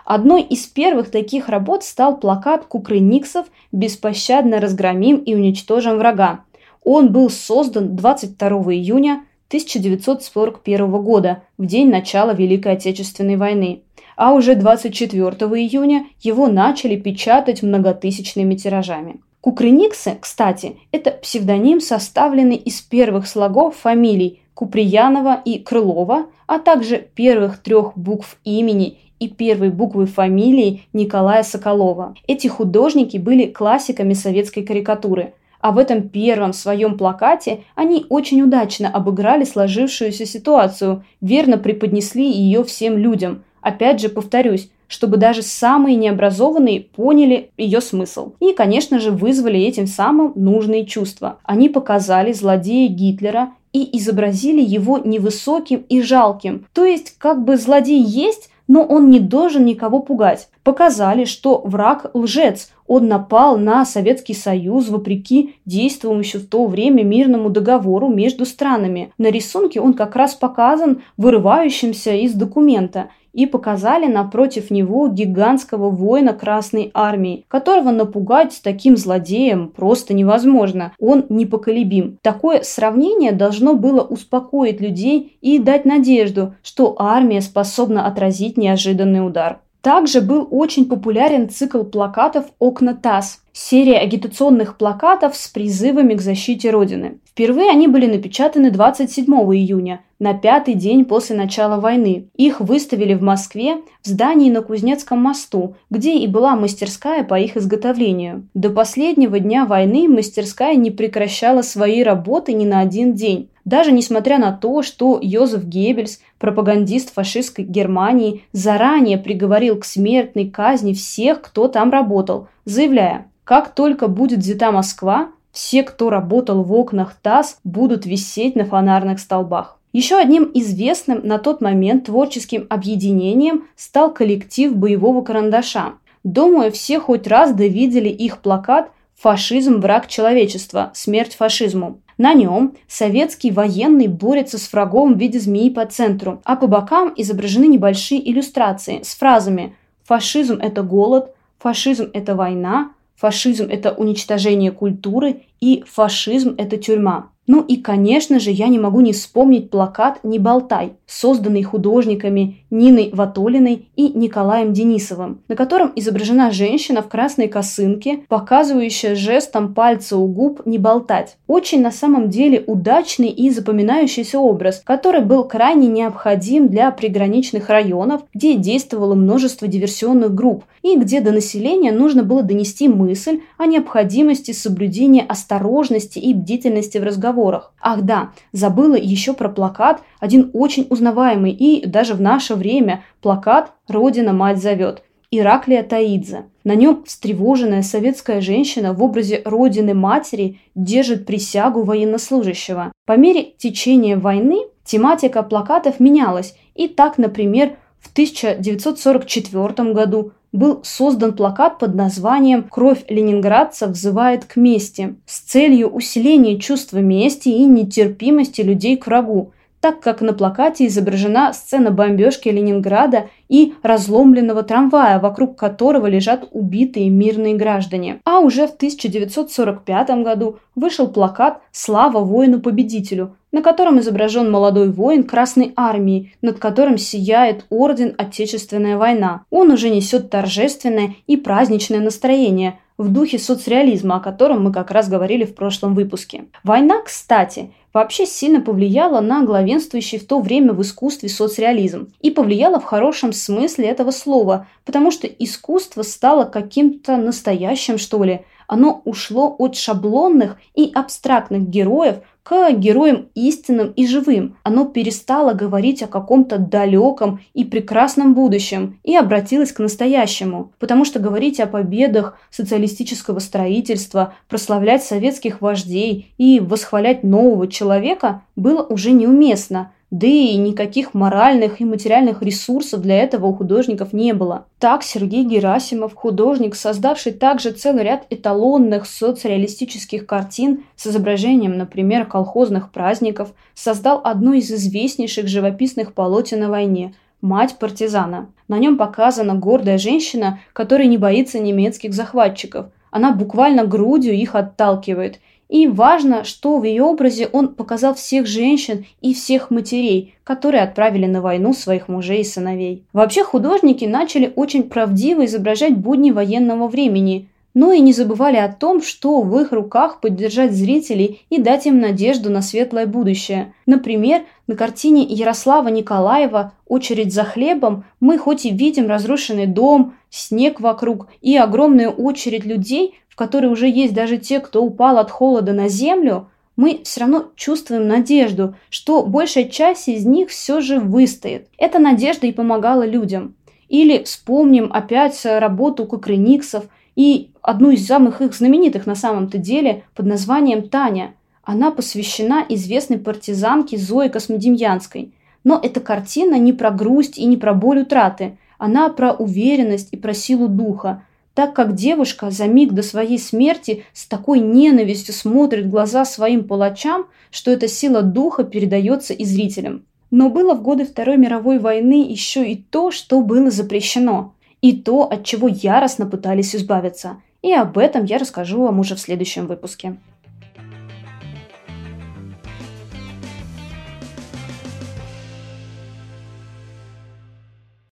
Одной 0.04 0.42
из 0.42 0.66
первых 0.66 1.10
таких 1.10 1.48
работ 1.48 1.84
стал 1.84 2.16
плакат 2.18 2.64
Кукрыниксов 2.64 3.46
«Беспощадно 3.70 4.60
разгромим 4.60 5.18
и 5.18 5.34
уничтожим 5.34 5.98
врага». 5.98 6.40
Он 6.82 7.12
был 7.12 7.30
создан 7.30 7.94
22 7.94 8.48
июня 8.74 9.24
1941 9.54 10.90
года, 11.00 11.44
в 11.58 11.66
день 11.66 11.88
начала 11.88 12.32
Великой 12.32 12.72
Отечественной 12.72 13.36
войны. 13.36 13.82
А 14.16 14.32
уже 14.32 14.56
24 14.56 15.28
июня 15.28 16.06
его 16.20 16.48
начали 16.48 16.96
печатать 16.96 17.62
многотысячными 17.62 18.56
тиражами. 18.56 19.20
Кукрыниксы, 19.40 20.16
кстати, 20.20 20.76
это 20.90 21.12
псевдоним, 21.12 21.80
составленный 21.80 22.56
из 22.56 22.80
первых 22.80 23.28
слогов 23.28 23.76
фамилий 23.76 24.40
Куприянова 24.54 25.40
и 25.44 25.60
Крылова, 25.60 26.26
а 26.48 26.58
также 26.58 27.06
первых 27.14 27.62
трех 27.62 27.96
букв 27.96 28.38
имени 28.44 28.98
и 29.20 29.28
первой 29.28 29.70
буквы 29.70 30.06
фамилии 30.06 30.82
Николая 30.92 31.44
Соколова. 31.44 32.16
Эти 32.26 32.48
художники 32.48 33.18
были 33.18 33.46
классиками 33.46 34.14
советской 34.14 34.64
карикатуры, 34.64 35.34
а 35.64 35.70
в 35.70 35.78
этом 35.78 36.10
первом 36.10 36.52
своем 36.52 36.98
плакате 36.98 37.60
они 37.74 38.04
очень 38.10 38.42
удачно 38.42 38.90
обыграли 38.90 39.44
сложившуюся 39.44 40.26
ситуацию, 40.26 41.06
верно 41.22 41.56
преподнесли 41.56 42.30
ее 42.30 42.64
всем 42.64 42.98
людям. 42.98 43.44
Опять 43.62 43.98
же, 43.98 44.10
повторюсь, 44.10 44.68
чтобы 44.88 45.16
даже 45.16 45.40
самые 45.40 45.96
необразованные 45.96 46.82
поняли 46.82 47.48
ее 47.56 47.80
смысл. 47.80 48.34
И, 48.40 48.52
конечно 48.52 49.00
же, 49.00 49.10
вызвали 49.10 49.58
этим 49.58 49.86
самым 49.86 50.32
нужные 50.34 50.84
чувства. 50.84 51.38
Они 51.44 51.70
показали 51.70 52.32
злодея 52.32 52.90
Гитлера 52.90 53.52
и 53.72 53.88
изобразили 53.96 54.60
его 54.60 54.98
невысоким 54.98 55.86
и 55.88 56.02
жалким. 56.02 56.66
То 56.74 56.84
есть, 56.84 57.14
как 57.16 57.42
бы 57.42 57.56
злодей 57.56 58.02
есть, 58.02 58.50
но 58.66 58.82
он 58.82 59.10
не 59.10 59.20
должен 59.20 59.64
никого 59.64 60.00
пугать. 60.00 60.48
Показали, 60.62 61.24
что 61.24 61.60
враг 61.64 62.10
лжец, 62.14 62.70
он 62.86 63.08
напал 63.08 63.56
на 63.58 63.84
Советский 63.84 64.34
Союз 64.34 64.88
вопреки 64.88 65.56
действующему 65.64 66.42
в 66.42 66.46
то 66.46 66.66
время 66.66 67.02
мирному 67.02 67.50
договору 67.50 68.08
между 68.08 68.44
странами. 68.44 69.12
На 69.18 69.30
рисунке 69.30 69.80
он 69.80 69.94
как 69.94 70.16
раз 70.16 70.34
показан 70.34 71.02
вырывающимся 71.16 72.14
из 72.14 72.34
документа 72.34 73.08
и 73.34 73.46
показали 73.46 74.06
напротив 74.06 74.70
него 74.70 75.08
гигантского 75.08 75.90
воина 75.90 76.32
Красной 76.32 76.90
Армии, 76.94 77.44
которого 77.48 77.90
напугать 77.90 78.60
таким 78.62 78.96
злодеем 78.96 79.68
просто 79.68 80.14
невозможно. 80.14 80.92
Он 80.98 81.26
непоколебим. 81.28 82.18
Такое 82.22 82.62
сравнение 82.62 83.32
должно 83.32 83.74
было 83.74 84.00
успокоить 84.00 84.80
людей 84.80 85.36
и 85.40 85.58
дать 85.58 85.84
надежду, 85.84 86.54
что 86.62 86.94
армия 86.98 87.40
способна 87.40 88.06
отразить 88.06 88.56
неожиданный 88.56 89.26
удар. 89.26 89.58
Также 89.82 90.22
был 90.22 90.48
очень 90.50 90.86
популярен 90.86 91.50
цикл 91.50 91.82
плакатов 91.82 92.46
«Окна 92.58 92.94
ТАСС», 92.94 93.43
серия 93.54 93.98
агитационных 93.98 94.76
плакатов 94.76 95.36
с 95.36 95.48
призывами 95.48 96.14
к 96.14 96.20
защите 96.20 96.70
Родины. 96.70 97.18
Впервые 97.24 97.70
они 97.70 97.88
были 97.88 98.06
напечатаны 98.06 98.70
27 98.70 99.24
июня, 99.26 100.00
на 100.18 100.34
пятый 100.34 100.74
день 100.74 101.04
после 101.04 101.36
начала 101.36 101.80
войны. 101.80 102.28
Их 102.36 102.60
выставили 102.60 103.14
в 103.14 103.22
Москве 103.22 103.76
в 104.02 104.06
здании 104.06 104.50
на 104.50 104.62
Кузнецком 104.62 105.20
мосту, 105.20 105.76
где 105.90 106.16
и 106.18 106.26
была 106.26 106.56
мастерская 106.56 107.24
по 107.24 107.38
их 107.38 107.56
изготовлению. 107.56 108.48
До 108.54 108.70
последнего 108.70 109.38
дня 109.38 109.66
войны 109.66 110.08
мастерская 110.08 110.74
не 110.76 110.90
прекращала 110.90 111.62
свои 111.62 112.02
работы 112.02 112.52
ни 112.52 112.64
на 112.64 112.80
один 112.80 113.14
день. 113.14 113.50
Даже 113.64 113.92
несмотря 113.92 114.38
на 114.38 114.52
то, 114.52 114.82
что 114.82 115.18
Йозеф 115.20 115.64
Геббельс, 115.64 116.20
пропагандист 116.38 117.14
фашистской 117.14 117.64
Германии, 117.64 118.44
заранее 118.52 119.16
приговорил 119.16 119.78
к 119.78 119.84
смертной 119.84 120.50
казни 120.50 120.92
всех, 120.92 121.40
кто 121.40 121.68
там 121.68 121.90
работал, 121.90 122.48
заявляя, 122.64 123.26
как 123.44 123.74
только 123.74 124.08
будет 124.08 124.40
взята 124.40 124.72
Москва, 124.72 125.28
все, 125.52 125.82
кто 125.82 126.10
работал 126.10 126.62
в 126.62 126.72
окнах 126.72 127.14
ТАСС, 127.22 127.58
будут 127.62 128.06
висеть 128.06 128.56
на 128.56 128.64
фонарных 128.64 129.20
столбах. 129.20 129.78
Еще 129.92 130.16
одним 130.16 130.50
известным 130.54 131.20
на 131.24 131.38
тот 131.38 131.60
момент 131.60 132.06
творческим 132.06 132.66
объединением 132.68 133.66
стал 133.76 134.12
коллектив 134.12 134.74
боевого 134.74 135.22
карандаша. 135.22 135.92
Думаю, 136.24 136.72
все 136.72 136.98
хоть 136.98 137.28
раз 137.28 137.52
довидели 137.52 138.08
их 138.08 138.38
плакат 138.38 138.90
«Фашизм– 139.14 139.76
враг 139.80 140.08
человечества. 140.08 140.90
Смерть 140.94 141.34
фашизму». 141.34 142.00
На 142.18 142.34
нем 142.34 142.74
советский 142.88 143.50
военный 143.50 144.08
борется 144.08 144.58
с 144.58 144.72
врагом 144.72 145.14
в 145.14 145.18
виде 145.18 145.38
змеи 145.38 145.68
по 145.68 145.84
центру, 145.86 146.40
а 146.44 146.56
по 146.56 146.66
бокам 146.66 147.12
изображены 147.16 147.66
небольшие 147.66 148.28
иллюстрации 148.28 149.02
с 149.02 149.14
фразами 149.14 149.76
«Фашизм– 150.04 150.58
это 150.60 150.82
голод», 150.82 151.33
«Фашизм– 151.58 152.10
это 152.12 152.34
война», 152.34 152.92
«Фашизм– 153.16 153.66
это 153.70 153.92
уничтожение 153.92 154.72
культуры» 154.72 155.42
и 155.60 155.84
«Фашизм– 155.86 156.54
это 156.58 156.76
тюрьма». 156.76 157.30
Ну 157.46 157.62
и, 157.62 157.76
конечно 157.76 158.40
же, 158.40 158.50
я 158.50 158.68
не 158.68 158.78
могу 158.78 159.00
не 159.00 159.12
вспомнить 159.12 159.70
плакат 159.70 160.20
«Не 160.24 160.38
болтай», 160.38 160.94
созданный 161.06 161.62
художниками 161.62 162.64
Ниной 162.70 163.10
Ватолиной 163.12 163.88
и 163.96 164.08
Николаем 164.08 164.72
Денисовым, 164.72 165.40
на 165.48 165.56
котором 165.56 165.92
изображена 165.96 166.50
женщина 166.50 167.02
в 167.02 167.08
красной 167.08 167.48
косынке, 167.48 168.20
показывающая 168.28 169.14
жестом 169.14 169.74
пальца 169.74 170.16
у 170.16 170.26
губ 170.26 170.62
«не 170.66 170.78
болтать». 170.78 171.36
Очень 171.46 171.82
на 171.82 171.90
самом 171.90 172.30
деле 172.30 172.64
удачный 172.66 173.28
и 173.28 173.50
запоминающийся 173.50 174.38
образ, 174.38 174.82
который 174.84 175.20
был 175.22 175.44
крайне 175.44 175.88
необходим 175.88 176.68
для 176.68 176.90
приграничных 176.90 177.68
районов, 177.68 178.22
где 178.34 178.56
действовало 178.56 179.14
множество 179.14 179.68
диверсионных 179.68 180.34
групп 180.34 180.64
и 180.82 180.96
где 180.96 181.20
до 181.20 181.32
населения 181.32 181.92
нужно 181.92 182.22
было 182.22 182.42
донести 182.42 182.88
мысль 182.88 183.40
о 183.58 183.66
необходимости 183.66 184.52
соблюдения 184.52 185.22
осторожности 185.22 186.18
и 186.18 186.34
бдительности 186.34 186.98
в 186.98 187.04
разговорах. 187.04 187.72
Ах 187.80 188.02
да, 188.02 188.30
забыла 188.52 188.94
еще 188.94 189.34
про 189.34 189.48
плакат, 189.48 190.02
один 190.20 190.50
очень 190.52 190.86
узнаваемый 190.94 191.52
и 191.52 191.86
даже 191.86 192.14
в 192.14 192.20
наше 192.20 192.54
время 192.54 193.04
плакат 193.20 193.72
«Родина 193.88 194.32
мать 194.32 194.62
зовет». 194.62 195.02
Ираклия 195.30 195.82
Таидзе. 195.82 196.44
На 196.62 196.76
нем 196.76 197.04
встревоженная 197.04 197.82
советская 197.82 198.40
женщина 198.40 198.92
в 198.92 199.02
образе 199.02 199.42
родины-матери 199.44 200.60
держит 200.74 201.26
присягу 201.26 201.82
военнослужащего. 201.82 202.92
По 203.04 203.16
мере 203.16 203.52
течения 203.58 204.16
войны 204.16 204.60
тематика 204.84 205.42
плакатов 205.42 205.98
менялась, 205.98 206.56
и 206.74 206.88
так, 206.88 207.18
например, 207.18 207.76
в 208.00 208.12
1944 208.12 209.92
году 209.92 210.32
был 210.52 210.80
создан 210.84 211.32
плакат 211.32 211.80
под 211.80 211.96
названием 211.96 212.62
«Кровь 212.62 213.04
ленинградцев 213.08 213.90
взывает 213.90 214.44
к 214.44 214.54
мести» 214.54 215.16
с 215.26 215.40
целью 215.40 215.88
усиления 215.88 216.60
чувства 216.60 216.98
мести 216.98 217.48
и 217.48 217.64
нетерпимости 217.64 218.60
людей 218.60 218.96
к 218.96 219.08
врагу. 219.08 219.52
Так 219.84 220.00
как 220.00 220.22
на 220.22 220.32
плакате 220.32 220.86
изображена 220.86 221.52
сцена 221.52 221.90
бомбежки 221.90 222.48
Ленинграда 222.48 223.28
и 223.50 223.74
разломленного 223.82 224.62
трамвая, 224.62 225.20
вокруг 225.20 225.58
которого 225.58 226.06
лежат 226.06 226.48
убитые 226.52 227.10
мирные 227.10 227.54
граждане. 227.54 228.22
А 228.24 228.38
уже 228.38 228.66
в 228.66 228.70
1945 228.76 230.22
году 230.22 230.58
вышел 230.74 231.06
плакат 231.08 231.60
«Слава 231.70 232.20
воину-победителю», 232.20 233.36
на 233.52 233.60
котором 233.60 234.00
изображен 234.00 234.50
молодой 234.50 234.90
воин 234.90 235.22
Красной 235.22 235.74
Армии, 235.76 236.32
над 236.40 236.58
которым 236.58 236.96
сияет 236.96 237.66
орден 237.68 238.14
Отечественная 238.16 238.96
война. 238.96 239.42
Он 239.50 239.70
уже 239.70 239.90
несет 239.90 240.30
торжественное 240.30 241.16
и 241.26 241.36
праздничное 241.36 242.00
настроение 242.00 242.78
в 242.96 243.12
духе 243.12 243.38
соцреализма, 243.38 244.16
о 244.16 244.20
котором 244.20 244.64
мы 244.64 244.72
как 244.72 244.90
раз 244.90 245.10
говорили 245.10 245.44
в 245.44 245.54
прошлом 245.54 245.94
выпуске. 245.94 246.44
Война, 246.62 247.02
кстати, 247.02 247.70
вообще 247.94 248.26
сильно 248.26 248.60
повлияла 248.60 249.20
на 249.20 249.44
главенствующий 249.44 250.18
в 250.18 250.26
то 250.26 250.40
время 250.40 250.72
в 250.72 250.82
искусстве 250.82 251.28
соцреализм. 251.28 252.12
И 252.20 252.30
повлияла 252.30 252.80
в 252.80 252.84
хорошем 252.84 253.32
смысле 253.32 253.86
этого 253.86 254.10
слова, 254.10 254.66
потому 254.84 255.10
что 255.12 255.26
искусство 255.26 256.02
стало 256.02 256.44
каким-то 256.44 257.16
настоящим, 257.16 257.96
что 257.96 258.22
ли. 258.24 258.44
Оно 258.66 259.02
ушло 259.04 259.54
от 259.58 259.76
шаблонных 259.76 260.56
и 260.74 260.90
абстрактных 260.94 261.68
героев 261.68 262.16
к 262.42 262.72
героям 262.72 263.28
истинным 263.34 263.92
и 263.92 264.06
живым. 264.06 264.56
Оно 264.62 264.84
перестало 264.84 265.54
говорить 265.54 266.02
о 266.02 266.06
каком-то 266.06 266.58
далеком 266.58 267.40
и 267.54 267.64
прекрасном 267.64 268.34
будущем 268.34 269.00
и 269.02 269.16
обратилось 269.16 269.72
к 269.72 269.78
настоящему. 269.78 270.72
Потому 270.78 271.06
что 271.06 271.20
говорить 271.20 271.58
о 271.58 271.66
победах 271.66 272.38
социалистического 272.50 273.38
строительства, 273.38 274.34
прославлять 274.48 275.02
советских 275.02 275.62
вождей 275.62 276.34
и 276.36 276.60
восхвалять 276.60 277.24
нового 277.24 277.66
человека 277.66 278.42
было 278.56 278.82
уже 278.82 279.12
неуместно– 279.12 279.92
да 280.14 280.28
и 280.28 280.54
никаких 280.54 281.12
моральных 281.12 281.80
и 281.80 281.84
материальных 281.84 282.40
ресурсов 282.40 283.00
для 283.00 283.18
этого 283.20 283.46
у 283.46 283.52
художников 283.52 284.12
не 284.12 284.32
было. 284.32 284.66
Так 284.78 285.02
Сергей 285.02 285.44
Герасимов, 285.44 286.14
художник, 286.14 286.76
создавший 286.76 287.32
также 287.32 287.72
целый 287.72 288.04
ряд 288.04 288.24
эталонных 288.30 289.06
соцреалистических 289.06 290.24
картин 290.24 290.84
с 290.94 291.08
изображением, 291.08 291.76
например, 291.76 292.26
колхозных 292.26 292.92
праздников, 292.92 293.54
создал 293.74 294.20
одно 294.22 294.54
из 294.54 294.70
известнейших 294.70 295.48
живописных 295.48 296.14
полотен 296.14 296.62
о 296.62 296.68
войне– 296.68 297.16
«Мать 297.40 297.76
партизана». 297.80 298.46
На 298.68 298.78
нем 298.78 298.96
показана 298.96 299.56
гордая 299.56 299.98
женщина, 299.98 300.60
которая 300.72 301.08
не 301.08 301.18
боится 301.18 301.58
немецких 301.58 302.14
захватчиков. 302.14 302.86
Она 303.10 303.32
буквально 303.32 303.84
грудью 303.84 304.34
их 304.34 304.54
отталкивает– 304.54 305.40
и 305.74 305.88
важно, 305.88 306.44
что 306.44 306.78
в 306.78 306.84
ее 306.84 307.02
образе 307.02 307.48
он 307.50 307.74
показал 307.74 308.14
всех 308.14 308.46
женщин 308.46 309.06
и 309.20 309.34
всех 309.34 309.72
матерей, 309.72 310.36
которые 310.44 310.84
отправили 310.84 311.26
на 311.26 311.40
войну 311.40 311.72
своих 311.72 312.06
мужей 312.06 312.42
и 312.42 312.44
сыновей. 312.44 313.02
Вообще 313.12 313.42
художники 313.42 314.04
начали 314.04 314.52
очень 314.54 314.84
правдиво 314.84 315.44
изображать 315.46 315.96
будни 315.96 316.30
военного 316.30 316.86
времени, 316.86 317.48
но 317.74 317.92
и 317.92 318.00
не 318.00 318.12
забывали 318.12 318.56
о 318.56 318.72
том, 318.72 319.02
что 319.02 319.42
в 319.42 319.58
их 319.60 319.72
руках 319.72 320.20
поддержать 320.20 320.72
зрителей 320.72 321.44
и 321.50 321.60
дать 321.60 321.86
им 321.86 322.00
надежду 322.00 322.48
на 322.50 322.62
светлое 322.62 323.06
будущее. 323.06 323.74
Например, 323.84 324.42
на 324.66 324.76
картине 324.76 325.24
Ярослава 325.24 325.88
Николаева 325.88 326.72
«Очередь 326.86 327.34
за 327.34 327.44
хлебом» 327.44 328.04
мы 328.20 328.38
хоть 328.38 328.64
и 328.64 328.70
видим 328.70 329.08
разрушенный 329.08 329.66
дом, 329.66 330.14
снег 330.30 330.80
вокруг 330.80 331.28
и 331.42 331.56
огромную 331.56 332.10
очередь 332.10 332.64
людей, 332.64 333.14
в 333.28 333.36
которой 333.36 333.66
уже 333.66 333.88
есть 333.88 334.14
даже 334.14 334.38
те, 334.38 334.60
кто 334.60 334.82
упал 334.82 335.18
от 335.18 335.30
холода 335.30 335.72
на 335.72 335.88
землю, 335.88 336.48
мы 336.76 337.00
все 337.04 337.20
равно 337.20 337.46
чувствуем 337.56 338.08
надежду, 338.08 338.74
что 338.90 339.24
большая 339.24 339.64
часть 339.64 340.08
из 340.08 340.24
них 340.24 340.50
все 340.50 340.80
же 340.80 340.98
выстоит. 340.98 341.68
Эта 341.78 341.98
надежда 341.98 342.46
и 342.46 342.52
помогала 342.52 343.06
людям. 343.06 343.54
Или 343.94 344.24
вспомним 344.24 344.90
опять 344.92 345.40
работу 345.44 346.04
Кукрыниксов 346.04 346.86
и 347.14 347.52
одну 347.62 347.90
из 347.90 348.04
самых 348.04 348.42
их 348.42 348.52
знаменитых 348.52 349.06
на 349.06 349.14
самом-то 349.14 349.56
деле 349.56 350.02
под 350.16 350.26
названием 350.26 350.88
«Таня». 350.88 351.34
Она 351.62 351.92
посвящена 351.92 352.66
известной 352.68 353.18
партизанке 353.18 353.96
Зое 353.96 354.30
Космодемьянской. 354.30 355.32
Но 355.62 355.78
эта 355.80 356.00
картина 356.00 356.58
не 356.58 356.72
про 356.72 356.90
грусть 356.90 357.38
и 357.38 357.44
не 357.44 357.56
про 357.56 357.72
боль 357.72 358.00
утраты. 358.00 358.58
Она 358.78 359.10
про 359.10 359.32
уверенность 359.32 360.08
и 360.10 360.16
про 360.16 360.34
силу 360.34 360.66
духа– 360.66 361.22
так 361.54 361.72
как 361.72 361.94
девушка 361.94 362.50
за 362.50 362.66
миг 362.66 362.94
до 362.94 363.04
своей 363.04 363.38
смерти 363.38 364.02
с 364.12 364.26
такой 364.26 364.58
ненавистью 364.58 365.32
смотрит 365.32 365.88
глаза 365.88 366.24
своим 366.24 366.64
палачам, 366.64 367.26
что 367.52 367.70
эта 367.70 367.86
сила 367.86 368.22
духа 368.22 368.64
передается 368.64 369.34
и 369.34 369.44
зрителям. 369.44 370.04
Но 370.36 370.50
было 370.50 370.74
в 370.74 370.82
годы 370.82 371.04
Второй 371.04 371.36
мировой 371.36 371.78
войны 371.78 372.28
еще 372.28 372.68
и 372.68 372.74
то, 372.74 373.12
что 373.12 373.40
было 373.40 373.70
запрещено, 373.70 374.52
и 374.82 374.92
то, 374.92 375.30
от 375.30 375.44
чего 375.44 375.68
яростно 375.68 376.26
пытались 376.26 376.74
избавиться. 376.74 377.36
И 377.62 377.72
об 377.72 377.96
этом 377.96 378.24
я 378.24 378.38
расскажу 378.38 378.82
вам 378.82 378.98
уже 378.98 379.14
в 379.14 379.20
следующем 379.20 379.68
выпуске. 379.68 380.16